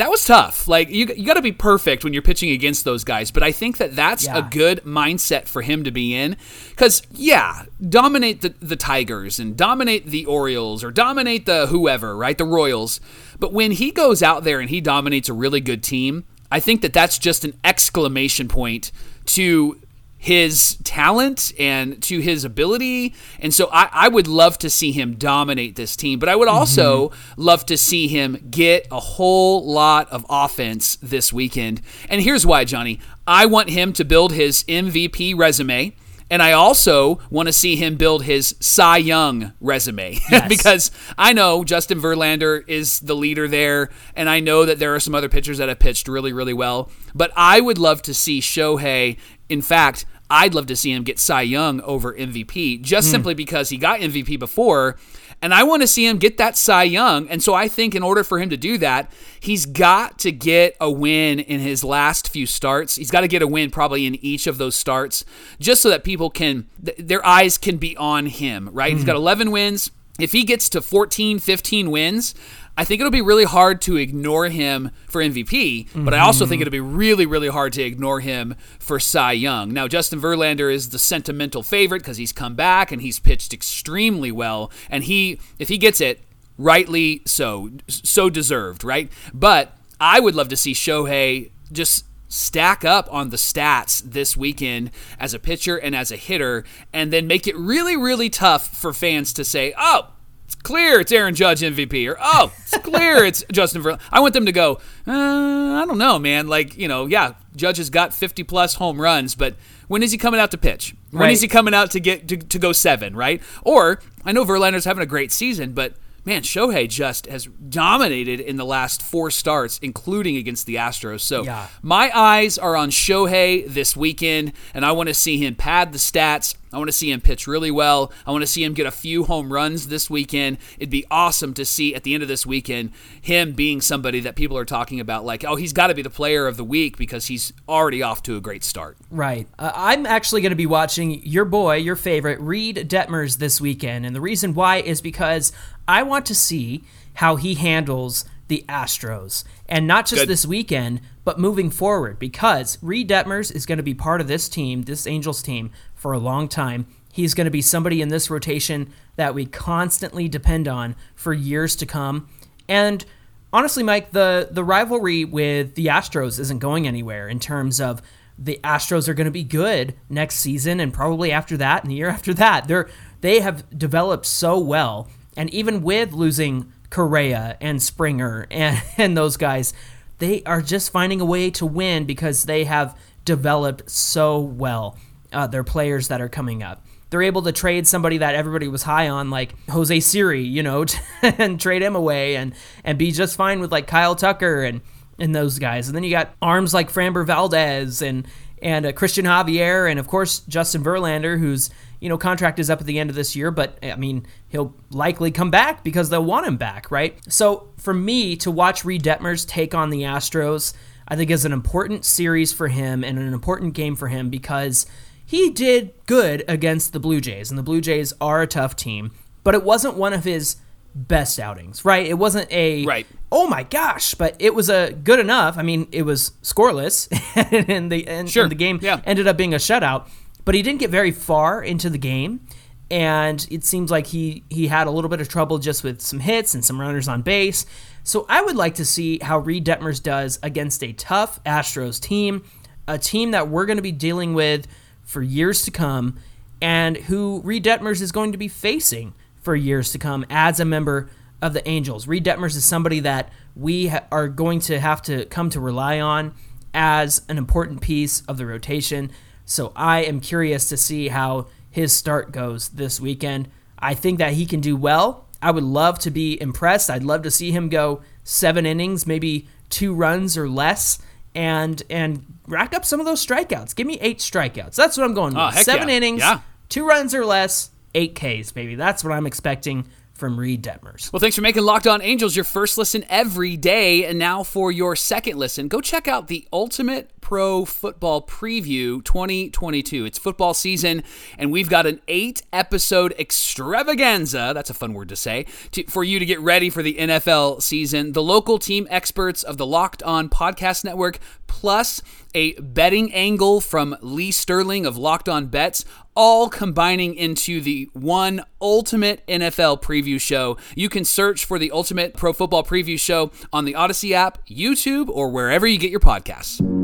that 0.02 0.10
was 0.10 0.26
tough. 0.26 0.68
Like 0.68 0.90
you, 0.90 1.06
you 1.16 1.26
got 1.28 1.36
to 1.36 1.44
be 1.44 1.52
perfect 1.52 2.04
when 2.04 2.12
you're 2.12 2.24
pitching 2.24 2.50
against 2.50 2.86
those 2.86 3.04
guys. 3.04 3.30
But 3.30 3.44
I 3.44 3.52
think 3.52 3.78
that 3.78 3.96
that's 3.96 4.26
Yeah. 4.26 4.40
a 4.40 4.50
good 4.50 4.84
mindset 4.84 5.48
for 5.48 5.62
him 5.62 5.84
to 5.84 5.92
be 5.92 6.16
in. 6.16 6.38
Because 6.72 7.04
yeah, 7.12 7.66
dominate 7.88 8.42
the 8.42 8.56
the 8.60 8.76
Tigers 8.76 9.40
and 9.40 9.56
dominate 9.56 10.08
the 10.08 10.26
Orioles 10.26 10.84
or 10.84 10.90
dominate 10.90 11.46
the 11.46 11.68
whoever, 11.68 12.18
right? 12.18 12.36
The 12.38 12.46
Royals. 12.46 13.00
But 13.40 13.54
when 13.54 13.72
he 13.72 13.92
goes 13.92 14.24
out 14.24 14.44
there 14.44 14.60
and 14.60 14.72
he 14.72 14.82
dominates 14.82 15.30
a 15.30 15.34
really 15.34 15.62
good 15.62 15.84
team, 15.84 16.24
I 16.52 16.60
think 16.60 16.82
that 16.82 16.94
that's 16.94 17.20
just 17.20 17.46
an 17.46 17.54
exclamation 17.64 18.48
point 18.48 18.92
to 19.28 19.80
his 20.22 20.78
talent 20.84 21.52
and 21.58 22.00
to 22.04 22.20
his 22.20 22.46
ability. 22.46 23.16
And 23.40 23.52
so 23.52 23.68
I, 23.74 23.90
I 23.92 24.08
would 24.08 24.28
love 24.28 24.60
to 24.60 24.70
see 24.70 24.92
him 24.92 25.16
dominate 25.16 25.76
this 25.76 25.96
team, 25.96 26.20
but 26.20 26.30
I 26.30 26.36
would 26.36 26.48
also 26.48 27.10
mm-hmm. 27.10 27.42
love 27.42 27.66
to 27.66 27.76
see 27.76 28.08
him 28.08 28.38
get 28.52 28.86
a 28.92 29.00
whole 29.00 29.66
lot 29.66 30.08
of 30.12 30.24
offense 30.30 30.98
this 30.98 31.34
weekend. 31.34 31.82
And 32.08 32.22
here's 32.22 32.46
why, 32.46 32.66
Johnny. 32.66 33.00
I 33.26 33.48
want 33.48 33.72
him 33.72 33.94
to 33.94 34.06
build 34.06 34.32
his 34.32 34.64
MVP 34.66 35.36
resume. 35.36 35.96
And 36.32 36.42
I 36.42 36.54
also 36.54 37.20
want 37.30 37.48
to 37.48 37.54
see 37.54 37.76
him 37.76 37.98
build 37.98 38.24
his 38.24 38.56
Cy 38.62 38.98
Young 38.98 39.52
resume 39.60 40.18
because 40.48 40.90
I 41.18 41.34
know 41.34 41.66
Justin 41.66 42.00
Verlander 42.00 42.64
is 42.70 43.02
the 43.02 43.16
leader 43.16 43.50
there, 43.50 43.90
and 44.16 44.30
I 44.30 44.40
know 44.40 44.64
that 44.64 44.80
there 44.80 44.96
are 44.96 45.00
some 45.02 45.14
other 45.14 45.28
pitchers 45.28 45.58
that 45.58 45.68
have 45.68 45.80
pitched 45.80 46.08
really, 46.08 46.32
really 46.32 46.54
well. 46.54 46.90
But 47.14 47.34
I 47.36 47.60
would 47.60 47.78
love 47.78 48.02
to 48.04 48.14
see 48.14 48.40
Shohei. 48.40 49.20
In 49.50 49.62
fact, 49.62 50.06
I'd 50.30 50.54
love 50.54 50.68
to 50.68 50.76
see 50.78 50.94
him 50.94 51.04
get 51.04 51.20
Cy 51.20 51.42
Young 51.42 51.82
over 51.82 52.14
MVP 52.14 52.82
just 52.82 53.10
hmm. 53.10 53.12
simply 53.12 53.34
because 53.34 53.68
he 53.68 53.78
got 53.78 54.00
MVP 54.00 54.40
before. 54.40 54.96
And 55.42 55.54
I 55.54 55.64
want 55.64 55.82
to 55.82 55.88
see 55.88 56.06
him 56.06 56.18
get 56.18 56.38
that 56.38 56.56
Cy 56.56 56.84
Young. 56.84 57.28
And 57.28 57.42
so 57.42 57.54
I 57.54 57.68
think 57.68 57.96
in 57.96 58.04
order 58.04 58.24
for 58.24 58.40
him 58.40 58.50
to 58.52 58.58
do 58.58 58.78
that, 58.78 59.12
he's 59.40 59.66
got 59.66 60.20
to 60.20 60.32
get 60.32 60.78
a 60.80 60.90
win 60.90 61.40
in 61.40 61.60
his 61.60 61.84
last 61.84 62.30
few 62.30 62.46
starts. 62.46 62.96
He's 62.96 63.10
got 63.10 63.22
to 63.22 63.28
get 63.28 63.42
a 63.42 63.48
win 63.48 63.72
probably 63.72 64.06
in 64.06 64.16
each 64.24 64.46
of 64.46 64.60
those 64.60 64.76
starts 64.76 65.26
just 65.60 65.82
so 65.82 65.90
that 65.90 66.04
people 66.04 66.30
can, 66.30 66.68
th- 66.84 66.98
their 67.00 67.26
eyes 67.26 67.58
can 67.58 67.78
be 67.78 67.98
on 67.98 68.28
him, 68.28 68.70
right? 68.72 68.94
He's 68.94 69.04
mm. 69.04 69.08
got 69.08 69.16
11 69.16 69.50
wins. 69.50 69.90
If 70.20 70.34
he 70.34 70.44
gets 70.44 70.70
to 70.70 70.82
14, 70.82 71.40
15 71.40 71.90
wins, 71.90 72.36
I 72.82 72.84
think 72.84 73.00
it'll 73.00 73.12
be 73.12 73.22
really 73.22 73.44
hard 73.44 73.80
to 73.84 73.96
ignore 73.96 74.48
him 74.48 74.90
for 75.08 75.22
MVP, 75.22 75.90
but 76.04 76.16
I 76.16 76.18
also 76.18 76.48
think 76.48 76.62
mm-hmm. 76.62 76.62
it'll 76.64 76.72
be 76.72 76.80
really, 76.80 77.28
really 77.28 77.48
hard 77.48 77.74
to 77.74 77.84
ignore 77.84 78.22
him 78.22 78.56
for 78.80 79.00
Cy 79.00 79.34
Young. 79.34 79.72
Now, 79.72 79.88
Justin 79.88 80.20
Verlander 80.20 80.74
is 80.74 80.90
the 80.90 80.98
sentimental 80.98 81.62
favorite 81.62 82.00
because 82.00 82.18
he's 82.18 82.34
come 82.34 82.56
back 82.56 82.92
and 82.92 83.00
he's 83.00 83.20
pitched 83.20 83.54
extremely 83.54 84.32
well, 84.32 84.72
and 84.90 85.04
he, 85.04 85.40
if 85.60 85.70
he 85.70 85.78
gets 85.78 86.02
it, 86.02 86.22
rightly 86.58 87.22
so, 87.28 87.70
so 87.88 88.32
deserved, 88.32 88.84
right? 88.84 89.12
But 89.32 89.78
I 90.00 90.20
would 90.20 90.34
love 90.34 90.50
to 90.50 90.58
see 90.58 90.74
Shohei 90.74 91.52
just 91.72 92.06
stack 92.30 92.84
up 92.84 93.08
on 93.14 93.30
the 93.30 93.38
stats 93.38 94.02
this 94.02 94.36
weekend 94.36 94.90
as 95.20 95.36
a 95.36 95.40
pitcher 95.40 95.78
and 95.78 95.96
as 95.96 96.12
a 96.12 96.16
hitter, 96.16 96.64
and 96.92 97.14
then 97.14 97.28
make 97.28 97.46
it 97.46 97.56
really, 97.56 97.96
really 97.96 98.32
tough 98.32 98.76
for 98.76 98.92
fans 98.92 99.34
to 99.34 99.46
say, 99.46 99.72
oh, 99.78 100.08
it's 100.52 100.62
clear 100.62 101.00
it's 101.00 101.12
Aaron 101.12 101.34
Judge 101.36 101.62
MVP, 101.62 102.10
or 102.10 102.18
oh, 102.22 102.52
it's 102.62 102.78
clear 102.80 103.24
it's 103.24 103.44
Justin 103.52 103.82
Verlander. 103.82 104.00
I 104.12 104.20
want 104.20 104.34
them 104.34 104.46
to 104.46 104.52
go, 104.52 104.80
uh, 105.08 105.12
I 105.12 105.86
don't 105.88 105.98
know, 105.98 106.20
man. 106.20 106.48
Like, 106.48 106.78
you 106.78 106.88
know, 106.88 107.06
yeah, 107.06 107.34
Judge 107.56 107.78
has 107.78 107.90
got 107.90 108.14
50 108.14 108.44
plus 108.44 108.76
home 108.76 109.00
runs, 109.00 109.36
but 109.36 109.56
when 109.88 110.04
is 110.04 110.12
he 110.12 110.18
coming 110.18 110.40
out 110.40 110.52
to 110.52 110.58
pitch? 110.58 110.94
When 111.12 111.30
is 111.30 111.40
Right. 111.40 111.42
he 111.42 111.48
coming 111.48 111.74
out 111.74 111.92
to 111.92 112.00
get 112.00 112.28
to, 112.28 112.38
to 112.38 112.60
go 112.60 112.72
seven, 112.74 113.16
right? 113.16 113.42
Or 113.64 114.02
I 114.26 114.32
know 114.32 114.44
Verlander's 114.46 114.86
having 114.86 115.04
a 115.04 115.08
great 115.08 115.32
season, 115.32 115.72
but 115.74 115.96
man, 116.26 116.42
Shohei 116.44 116.88
just 116.88 117.26
has 117.28 117.46
dominated 117.70 118.40
in 118.40 118.58
the 118.58 118.66
last 118.66 119.02
four 119.02 119.32
starts, 119.32 119.80
including 119.82 120.36
against 120.38 120.66
the 120.66 120.76
Astros. 120.76 121.22
So 121.22 121.44
Yeah. 121.44 121.68
my 121.82 122.12
eyes 122.18 122.58
are 122.58 122.76
on 122.76 122.90
Shohei 122.92 123.66
this 123.68 123.96
weekend, 123.96 124.54
and 124.74 124.86
I 124.86 124.92
want 124.92 125.08
to 125.08 125.14
see 125.16 125.38
him 125.38 125.56
pad 125.56 125.94
the 125.94 125.98
stats. 125.98 126.56
I 126.74 126.78
want 126.78 126.88
to 126.88 126.94
see 126.94 127.12
him 127.12 127.22
pitch 127.22 127.48
really 127.48 127.72
well. 127.72 128.12
I 128.26 128.32
want 128.32 128.42
to 128.44 128.48
see 128.48 128.64
him 128.64 128.74
get 128.74 128.86
a 128.86 128.92
few 128.92 129.24
home 129.24 129.52
runs 129.52 129.88
this 129.88 130.10
weekend. 130.10 130.58
It'd 130.78 130.90
be 130.90 131.06
awesome 131.12 131.54
to 131.56 131.66
see 131.66 131.94
at 131.96 132.04
the 132.04 132.14
end 132.14 132.24
of 132.24 132.30
this 132.30 132.46
weekend 132.46 132.92
him 133.22 133.54
being 133.54 133.82
somebody 133.82 134.20
that 134.22 134.36
people 134.36 134.58
are 134.58 134.66
talking 134.66 135.00
about, 135.00 135.26
like, 135.26 135.44
oh, 135.44 135.56
he's 135.56 135.74
got 135.74 135.88
to 135.88 135.94
be 135.94 136.02
the 136.02 136.10
player 136.10 136.48
of 136.48 136.58
the 136.58 136.64
week 136.64 136.98
because 136.98 137.28
he's 137.28 137.54
already 137.68 138.02
off 138.02 138.24
to 138.24 138.38
a 138.38 138.42
great 138.42 138.64
start. 138.64 138.98
Right. 139.10 139.48
Uh, 139.60 139.72
I'm 139.74 140.06
actually 140.06 140.42
going 140.42 140.52
to 140.52 140.56
be 140.56 140.66
watching 140.66 141.22
your 141.26 141.46
boy, 141.46 141.76
your 141.76 141.96
favorite, 141.96 142.40
Reid 142.40 142.78
Detmers 142.90 143.38
this 143.38 143.60
weekend. 143.60 144.06
And 144.06 144.16
the 144.16 144.22
reason 144.22 144.54
why 144.54 144.78
is 144.78 145.02
because 145.02 145.52
I 145.88 146.04
want 146.04 146.26
to 146.28 146.36
see 146.36 146.84
how 147.16 147.36
he 147.36 147.56
handles 147.56 148.26
the 148.52 148.66
Astros. 148.68 149.46
And 149.70 149.88
not 149.88 150.06
just 150.06 150.24
Good. 150.24 150.28
this 150.28 150.46
weekend, 150.46 151.00
but 151.24 151.40
moving 151.40 151.70
forward. 151.72 152.20
Because 152.20 152.78
Reid 152.82 153.10
Detmers 153.10 153.50
is 153.56 153.66
going 153.66 153.78
to 153.78 153.84
be 153.84 153.94
part 153.94 154.20
of 154.20 154.28
this 154.28 154.50
team, 154.50 154.82
this 154.82 155.08
Angels 155.08 155.42
team, 155.42 155.72
for 155.96 156.12
a 156.12 156.20
long 156.20 156.50
time. 156.50 156.86
He's 157.14 157.34
going 157.34 157.46
to 157.46 157.52
be 157.52 157.62
somebody 157.62 158.02
in 158.02 158.10
this 158.10 158.30
rotation 158.30 158.92
that 159.16 159.34
we 159.34 159.46
constantly 159.46 160.28
depend 160.28 160.68
on 160.68 160.98
for 161.16 161.34
years 161.34 161.78
to 161.78 161.86
come. 161.86 162.28
And 162.68 163.06
honestly, 163.54 163.84
Mike, 163.84 164.12
the 164.12 164.50
the 164.52 164.66
rivalry 164.66 165.24
with 165.24 165.76
the 165.76 165.86
Astros 165.86 166.38
isn't 166.38 166.60
going 166.60 166.86
anywhere 166.86 167.30
in 167.30 167.40
terms 167.40 167.80
of 167.80 168.02
the 168.38 168.60
Astros 168.66 169.08
are 169.08 169.14
going 169.14 169.26
to 169.26 169.32
be 169.32 169.46
good 169.46 169.96
next 170.10 170.36
season 170.36 170.82
and 170.82 170.94
probably 170.94 171.32
after 171.32 171.56
that 171.56 171.84
and 171.84 171.92
the 171.92 171.96
year 171.96 172.10
after 172.10 172.34
that. 172.34 172.68
They're 172.68 172.90
they 173.22 173.40
have 173.40 173.78
developed 173.78 174.26
so 174.26 174.60
well, 174.60 175.10
and 175.38 175.50
even 175.54 175.82
with 175.82 176.12
losing 176.12 176.74
Correa 176.92 177.58
and 177.60 177.82
Springer 177.82 178.46
and, 178.52 178.82
and 178.98 179.18
those 179.18 179.38
guys, 179.38 179.74
they 180.20 180.44
are 180.44 180.62
just 180.62 180.92
finding 180.92 181.20
a 181.20 181.26
way 181.26 181.50
to 181.52 181.66
win 181.66 182.06
because 182.06 182.46
they 182.46 182.66
have 182.66 182.96
developed 183.26 183.90
so 183.90 184.40
well. 184.40 184.98
Uh, 185.34 185.48
their 185.48 185.64
players 185.64 186.10
that 186.10 186.20
are 186.20 186.28
coming 186.28 186.62
up 186.62 186.86
they're 187.12 187.22
able 187.22 187.42
to 187.44 187.52
trade 187.52 187.86
somebody 187.86 188.18
that 188.20 188.36
everybody 188.36 188.68
was 188.68 188.84
high 188.84 189.10
on, 189.10 189.30
like 189.30 189.54
Jose 189.70 190.00
Siri, 190.00 190.42
you 190.42 190.64
know, 190.64 190.86
and 191.22 191.60
trade 191.60 191.84
him 191.84 191.96
away 191.96 192.38
and 192.38 192.56
and 192.84 192.98
be 192.98 193.12
just 193.12 193.36
fine 193.36 193.60
with 193.60 193.72
like 193.72 193.86
Kyle 193.86 194.16
Tucker 194.16 194.64
and 194.64 194.82
and 195.20 195.36
those 195.36 195.60
guys. 195.60 195.88
And 195.88 195.96
then 195.96 196.04
you 196.04 196.10
got 196.10 196.34
arms 196.42 196.74
like 196.74 196.92
Framber 196.92 197.26
Valdez 197.26 198.02
and 198.02 198.26
and 198.62 198.86
uh, 198.86 198.92
Christian 198.92 199.26
Javier 199.26 199.90
and 199.90 200.00
of 200.00 200.08
course 200.08 200.40
Justin 200.40 200.84
Verlander, 200.84 201.40
whose 201.40 201.70
you 202.00 202.10
know 202.10 202.18
contract 202.18 202.60
is 202.60 202.70
up 202.70 202.82
at 202.82 202.88
the 202.88 203.00
end 203.00 203.10
of 203.10 203.16
this 203.16 203.36
year, 203.36 203.52
but 203.52 203.78
I 203.84 203.96
mean 203.96 204.26
he'll 204.50 204.76
likely 204.90 205.32
come 205.32 205.52
back 205.52 205.84
because 205.84 206.10
they'll 206.10 206.24
want 206.24 206.48
him 206.48 206.58
back, 206.58 206.92
right? 206.92 207.18
So 207.32 207.70
for 207.78 207.94
me 207.94 208.36
to 208.38 208.52
watch 208.52 208.86
Reid 208.86 209.04
Detmers 209.04 209.48
take 209.48 209.74
on 209.74 209.90
the 209.90 210.04
Astros, 210.04 210.74
I 211.08 211.16
think 211.16 211.30
is 211.30 211.46
an 211.46 211.54
important 211.54 212.06
series 212.06 212.54
for 212.54 212.68
him 212.68 213.04
and 213.04 213.18
an 213.18 213.34
important 213.34 213.74
game 213.74 213.96
for 213.96 214.08
him 214.08 214.30
because 214.30 214.86
he 215.26 215.50
did 215.50 215.94
good 216.08 216.44
against 216.48 216.94
the 216.94 217.00
Blue 217.00 217.22
Jays, 217.22 217.50
and 217.50 217.58
the 217.58 217.64
Blue 217.64 217.82
Jays 217.82 218.14
are 218.20 218.42
a 218.42 218.48
tough 218.48 218.76
team, 218.76 219.12
but 219.44 219.56
it 219.56 219.64
wasn't 219.64 219.96
one 219.96 220.14
of 220.14 220.26
his 220.26 220.58
best 220.94 221.40
outings, 221.40 221.86
right? 221.86 222.06
It 222.06 222.16
wasn't 222.16 222.52
a 222.52 222.86
Right. 222.86 223.08
Oh 223.32 223.48
my 223.48 223.64
gosh, 223.64 224.14
but 224.16 224.36
it 224.40 224.54
was 224.54 224.70
a 224.70 224.92
good 224.92 225.20
enough. 225.20 225.58
I 225.58 225.64
mean, 225.64 225.88
it 225.92 226.04
was 226.04 226.32
scoreless, 226.44 227.08
and 227.70 227.92
the 227.92 228.08
and, 228.08 228.30
Sure, 228.30 228.44
and 228.44 228.52
the 228.52 228.56
game 228.56 228.80
yeah. 228.82 229.02
ended 229.06 229.28
up 229.28 229.38
being 229.38 229.54
a 229.54 229.58
shutout. 229.58 230.10
But 230.44 230.56
he 230.56 230.62
didn't 230.62 230.80
get 230.80 230.90
very 230.90 231.12
far 231.12 231.64
into 231.64 231.90
the 231.90 231.98
game, 231.98 232.42
and 232.90 233.46
it 233.50 233.64
seems 233.64 233.92
like 233.92 234.08
he 234.08 234.44
he 234.50 234.68
had 234.68 234.88
a 234.88 234.92
little 234.92 235.10
bit 235.10 235.22
of 235.22 235.30
trouble 235.30 235.60
just 235.60 235.84
with 235.84 236.02
some 236.02 236.20
hits 236.20 236.54
and 236.54 236.64
some 236.66 236.80
runners 236.80 237.08
on 237.08 237.22
base. 237.22 237.66
So 238.04 238.26
I 238.28 238.42
would 238.42 238.56
like 238.56 238.76
to 238.76 238.86
see 238.86 239.20
how 239.22 239.38
Reid 239.38 239.66
Detmers 239.66 240.02
does 240.02 240.40
against 240.42 240.84
a 240.84 240.92
tough 240.94 241.42
Astros 241.44 242.02
team, 242.02 242.44
a 242.88 242.98
team 242.98 243.32
that 243.32 243.48
we're 243.48 243.66
going 243.66 243.78
to 243.78 243.84
be 243.84 243.92
dealing 243.92 244.34
with 244.34 244.68
for 245.04 245.22
years 245.22 245.64
to 245.64 245.72
come, 245.72 246.18
and 246.62 246.98
who 246.98 247.42
Reid 247.44 247.64
Detmers 247.64 248.02
is 248.02 248.12
going 248.12 248.32
to 248.32 248.38
be 248.38 248.48
facing 248.48 249.14
for 249.42 249.56
years 249.56 249.92
to 249.92 249.98
come 249.98 250.26
as 250.30 250.60
a 250.60 250.66
member 250.66 251.10
of 251.42 251.54
the 251.54 251.68
Angels. 251.68 252.08
Reid 252.08 252.24
Detmers 252.26 252.56
is 252.56 252.64
somebody 252.66 253.00
that 253.02 253.32
we 253.56 253.88
ha- 253.88 254.04
are 254.12 254.28
going 254.28 254.60
to 254.62 254.80
have 254.80 255.02
to 255.04 255.26
come 255.26 255.50
to 255.50 255.60
rely 255.60 256.00
on 256.00 256.34
as 256.74 257.24
an 257.28 257.38
important 257.38 257.82
piece 257.82 258.22
of 258.22 258.38
the 258.38 258.46
rotation. 258.46 259.12
So 259.46 259.74
I 259.76 260.04
am 260.04 260.20
curious 260.20 260.70
to 260.70 260.78
see 260.78 261.10
how 261.10 261.48
his 261.70 261.92
start 261.92 262.32
goes 262.32 262.70
this 262.70 263.00
weekend. 263.02 263.50
I 263.80 263.96
think 263.96 264.20
that 264.20 264.34
he 264.34 264.46
can 264.46 264.62
do 264.62 264.78
well. 264.78 265.28
I 265.42 265.52
would 265.52 265.64
love 265.64 265.98
to 266.00 266.12
be 266.12 266.40
impressed. 266.40 266.90
I'd 266.90 267.04
love 267.04 267.24
to 267.24 267.32
see 267.32 267.52
him 267.52 267.68
go 267.68 268.02
seven 268.24 268.66
innings, 268.66 269.08
maybe 269.08 269.48
two 269.70 269.94
runs 269.94 270.38
or 270.38 270.48
less, 270.48 271.00
and 271.34 271.82
and 271.90 272.24
rack 272.48 272.76
up 272.76 272.86
some 272.86 273.00
of 273.00 273.08
those 273.08 273.26
strikeouts. 273.26 273.76
Give 273.76 273.88
me 273.88 273.98
eight 274.02 274.20
strikeouts. 274.20 274.76
That's 274.76 274.98
what 274.98 275.04
I'm 275.04 275.16
going 275.16 275.36
oh, 275.36 275.48
with. 275.48 275.58
Oh, 275.58 275.62
seven 275.64 275.90
yeah. 275.90 275.96
innings, 275.96 276.20
Yeah. 276.20 276.42
two 276.70 276.86
runs 276.86 277.16
or 277.16 277.26
less, 277.26 277.71
eight 277.94 278.16
Ks, 278.16 278.52
baby. 278.52 278.76
That's 278.76 279.04
what 279.04 279.14
I'm 279.14 279.26
expecting 279.26 279.88
from 280.14 280.40
Reid 280.40 280.64
Detmers. 280.64 281.12
Well, 281.12 281.20
thanks 281.20 281.36
for 281.36 281.42
making 281.42 281.64
Locked 281.64 281.88
On 281.88 282.02
Angels 282.02 282.36
your 282.36 282.46
first 282.46 282.78
listen 282.78 283.04
every 283.10 283.58
day. 283.58 284.06
And 284.06 284.20
now 284.20 284.44
for 284.44 284.72
your 284.72 284.96
second 284.96 285.38
listen, 285.38 285.68
go 285.68 285.82
check 285.82 286.08
out 286.08 286.28
the 286.28 286.48
Ultimate 286.54 287.11
Pro 287.22 287.64
Football 287.66 288.24
Preview 288.26 289.04
2022. 289.06 290.06
It's 290.06 290.18
football 290.18 290.54
season, 290.54 291.04
and 291.38 291.52
we've 291.52 291.70
got 291.70 291.86
an 291.86 292.02
eight 292.08 292.42
episode 292.52 293.14
extravaganza. 293.18 294.52
That's 294.54 294.70
a 294.70 294.74
fun 294.74 294.94
word 294.94 295.10
to 295.10 295.16
say 295.16 295.46
to, 295.72 295.84
for 295.86 296.04
you 296.04 296.20
to 296.20 296.26
get 296.26 296.40
ready 296.42 296.70
for 296.70 296.84
the 296.84 296.96
NFL 296.96 297.62
season. 297.62 298.12
The 298.12 298.24
local 298.24 298.60
team 298.60 298.88
experts 298.90 299.44
of 299.44 299.58
the 299.58 299.66
Locked 299.66 300.04
On 300.04 300.28
Podcast 300.28 300.84
Network, 300.84 301.20
plus 301.48 302.02
a 302.34 302.54
betting 302.54 303.14
angle 303.14 303.62
from 303.62 303.96
Lee 304.02 304.32
Sterling 304.32 304.86
of 304.86 304.98
Locked 304.98 305.30
On 305.30 305.48
Bets, 305.48 305.86
all 306.16 306.50
combining 306.50 307.16
into 307.16 307.62
the 307.62 307.90
one 307.94 308.44
ultimate 308.62 309.26
NFL 309.28 309.82
preview 309.82 310.20
show. 310.20 310.58
You 310.76 310.90
can 310.90 311.06
search 311.06 311.46
for 311.46 311.58
the 311.60 311.72
Ultimate 311.72 312.16
Pro 312.16 312.34
Football 312.34 312.64
Preview 312.64 313.00
Show 313.00 313.32
on 313.54 313.66
the 313.66 313.76
Odyssey 313.76 314.14
app, 314.14 314.46
YouTube, 314.48 315.10
or 315.10 315.30
wherever 315.30 315.68
you 315.68 315.78
get 315.78 315.92
your 315.92 316.00
podcasts. 316.00 316.81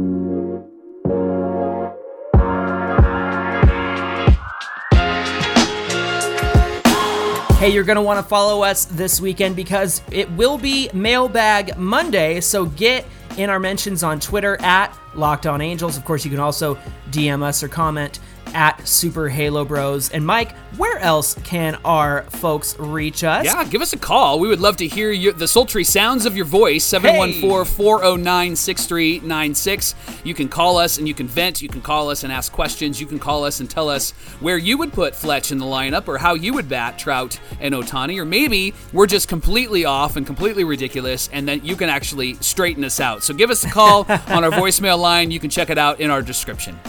Hey, 7.57 7.69
you're 7.73 7.83
going 7.83 7.95
to 7.95 8.03
want 8.03 8.19
to 8.19 8.23
follow 8.23 8.61
us 8.61 8.85
this 8.85 9.19
weekend 9.19 9.55
because 9.55 10.03
it 10.11 10.29
will 10.33 10.59
be 10.59 10.91
Mailbag 10.93 11.75
Monday. 11.75 12.39
So 12.39 12.67
get 12.67 13.03
in 13.35 13.49
our 13.49 13.57
mentions 13.59 14.03
on 14.03 14.19
Twitter 14.19 14.61
at 14.61 14.95
Locked 15.15 15.47
On 15.47 15.59
Angels. 15.59 15.97
Of 15.97 16.05
course, 16.05 16.23
you 16.23 16.29
can 16.29 16.39
also 16.39 16.75
DM 17.09 17.41
us 17.41 17.63
or 17.63 17.67
comment 17.67 18.19
at 18.53 18.87
Super 18.87 19.29
Halo 19.29 19.65
Bros. 19.65 20.09
And 20.09 20.25
Mike, 20.25 20.55
where 20.77 20.99
else 20.99 21.35
can 21.43 21.75
our 21.85 22.23
folks 22.23 22.77
reach 22.79 23.23
us? 23.23 23.45
Yeah, 23.45 23.63
give 23.65 23.81
us 23.81 23.93
a 23.93 23.97
call. 23.97 24.39
We 24.39 24.47
would 24.47 24.59
love 24.59 24.77
to 24.77 24.87
hear 24.87 25.11
your, 25.11 25.33
the 25.33 25.47
sultry 25.47 25.83
sounds 25.83 26.25
of 26.25 26.35
your 26.35 26.45
voice. 26.45 26.83
714 26.83 27.65
409 27.65 28.55
6396. 28.55 29.95
You 30.23 30.33
can 30.33 30.49
call 30.49 30.77
us 30.77 30.97
and 30.97 31.07
you 31.07 31.13
can 31.13 31.27
vent. 31.27 31.61
You 31.61 31.69
can 31.69 31.81
call 31.81 32.09
us 32.09 32.23
and 32.23 32.31
ask 32.31 32.51
questions. 32.51 32.99
You 32.99 33.07
can 33.07 33.19
call 33.19 33.43
us 33.43 33.59
and 33.59 33.69
tell 33.69 33.89
us 33.89 34.11
where 34.39 34.57
you 34.57 34.77
would 34.77 34.93
put 34.93 35.15
Fletch 35.15 35.51
in 35.51 35.57
the 35.57 35.65
lineup 35.65 36.07
or 36.07 36.17
how 36.17 36.33
you 36.33 36.53
would 36.53 36.69
bat 36.69 36.99
Trout 36.99 37.39
and 37.59 37.73
Ohtani. 37.73 38.17
Or 38.19 38.25
maybe 38.25 38.73
we're 38.93 39.07
just 39.07 39.27
completely 39.27 39.85
off 39.85 40.15
and 40.15 40.25
completely 40.25 40.63
ridiculous, 40.63 41.29
and 41.31 41.47
then 41.47 41.63
you 41.63 41.75
can 41.75 41.89
actually 41.89 42.35
straighten 42.35 42.83
us 42.83 42.99
out. 42.99 43.23
So 43.23 43.33
give 43.33 43.49
us 43.49 43.63
a 43.63 43.69
call 43.69 44.05
on 44.27 44.43
our 44.43 44.51
voicemail 44.51 44.99
line. 44.99 45.31
You 45.31 45.39
can 45.39 45.49
check 45.49 45.69
it 45.69 45.77
out 45.77 45.99
in 45.99 46.09
our 46.09 46.21
description. 46.21 46.79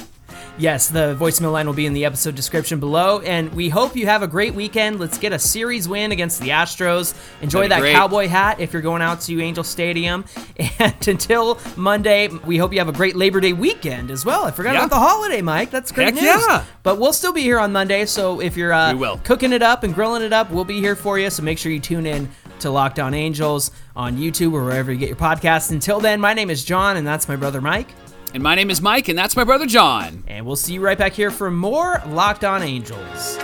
Yes, 0.59 0.89
the 0.89 1.17
voicemail 1.19 1.53
line 1.53 1.67
will 1.67 1.73
be 1.75 1.87
in 1.87 1.93
the 1.93 2.05
episode 2.05 2.35
description 2.35 2.81
below. 2.81 3.21
And 3.21 3.53
we 3.55 3.69
hope 3.69 3.95
you 3.95 4.07
have 4.07 4.23
a 4.25 4.27
great 4.27 4.55
weekend. 4.55 4.99
Let's 4.99 5.17
get 5.17 5.33
a 5.33 5.39
series 5.39 5.87
win 5.89 6.11
against 6.11 6.41
the 6.41 6.49
Astros. 6.49 7.15
Enjoy 7.43 7.69
that 7.69 7.79
great. 7.79 7.95
cowboy 7.95 8.27
hat 8.27 8.59
if 8.59 8.73
you're 8.73 8.83
going 8.83 9.01
out 9.01 9.21
to 9.23 9.41
Angel 9.41 9.63
Stadium. 9.65 10.25
And 10.81 11.09
until 11.09 11.59
Monday, 11.77 12.27
we 12.29 12.57
hope 12.57 12.73
you 12.73 12.79
have 12.81 12.89
a 12.89 12.93
great 12.93 13.15
Labor 13.17 13.41
Day 13.41 13.53
weekend 13.53 14.11
as 14.11 14.25
well. 14.25 14.45
I 14.45 14.51
forgot 14.51 14.73
Yeah. 14.75 14.81
about 14.85 14.91
the 14.91 15.01
holiday, 15.01 15.41
Mike. 15.43 15.71
That's 15.71 15.91
great 15.93 16.07
Heck 16.07 16.15
news. 16.15 16.25
yeah. 16.25 16.65
But 16.83 16.99
we'll 16.99 17.13
still 17.13 17.33
be 17.33 17.43
here 17.43 17.59
on 17.61 17.73
Monday. 17.73 18.05
So 18.07 18.41
if 18.41 18.57
you're 18.57 18.73
uh, 18.73 19.17
cooking 19.25 19.53
it 19.53 19.63
up 19.63 19.83
and 19.85 19.95
grilling 19.95 20.23
it 20.23 20.33
up, 20.33 20.51
we'll 20.51 20.65
be 20.65 20.81
here 20.81 20.97
for 20.97 21.19
you. 21.19 21.31
So 21.31 21.43
make 21.43 21.59
sure 21.59 21.71
you 21.73 21.81
tune 21.81 22.07
in 22.07 22.29
to 22.61 22.71
Locked 22.71 22.99
On 22.99 23.15
Angels 23.15 23.71
on 23.95 24.17
YouTube 24.17 24.53
or 24.53 24.65
wherever 24.65 24.93
you 24.93 24.99
get 24.99 25.09
your 25.09 25.17
podcasts. 25.17 25.71
Until 25.71 26.01
then, 26.01 26.21
my 26.21 26.35
name 26.35 26.51
is 26.51 26.65
John, 26.65 26.97
and 26.97 27.07
that's 27.07 27.29
my 27.29 27.37
brother 27.37 27.61
Mike. 27.61 27.89
And 28.35 28.43
my 28.43 28.55
name 28.55 28.71
is 28.71 28.83
Mike, 28.83 29.09
and 29.09 29.19
that's 29.19 29.37
my 29.37 29.45
brother 29.45 29.67
John. 29.67 30.23
And 30.27 30.45
we'll 30.45 30.57
see 30.57 30.75
you 30.75 30.81
right 30.81 30.99
back 30.99 31.15
here 31.15 31.31
for 31.31 31.51
more 31.51 32.03
Locked 32.09 32.45
On 32.45 32.63
Angels. 32.63 33.39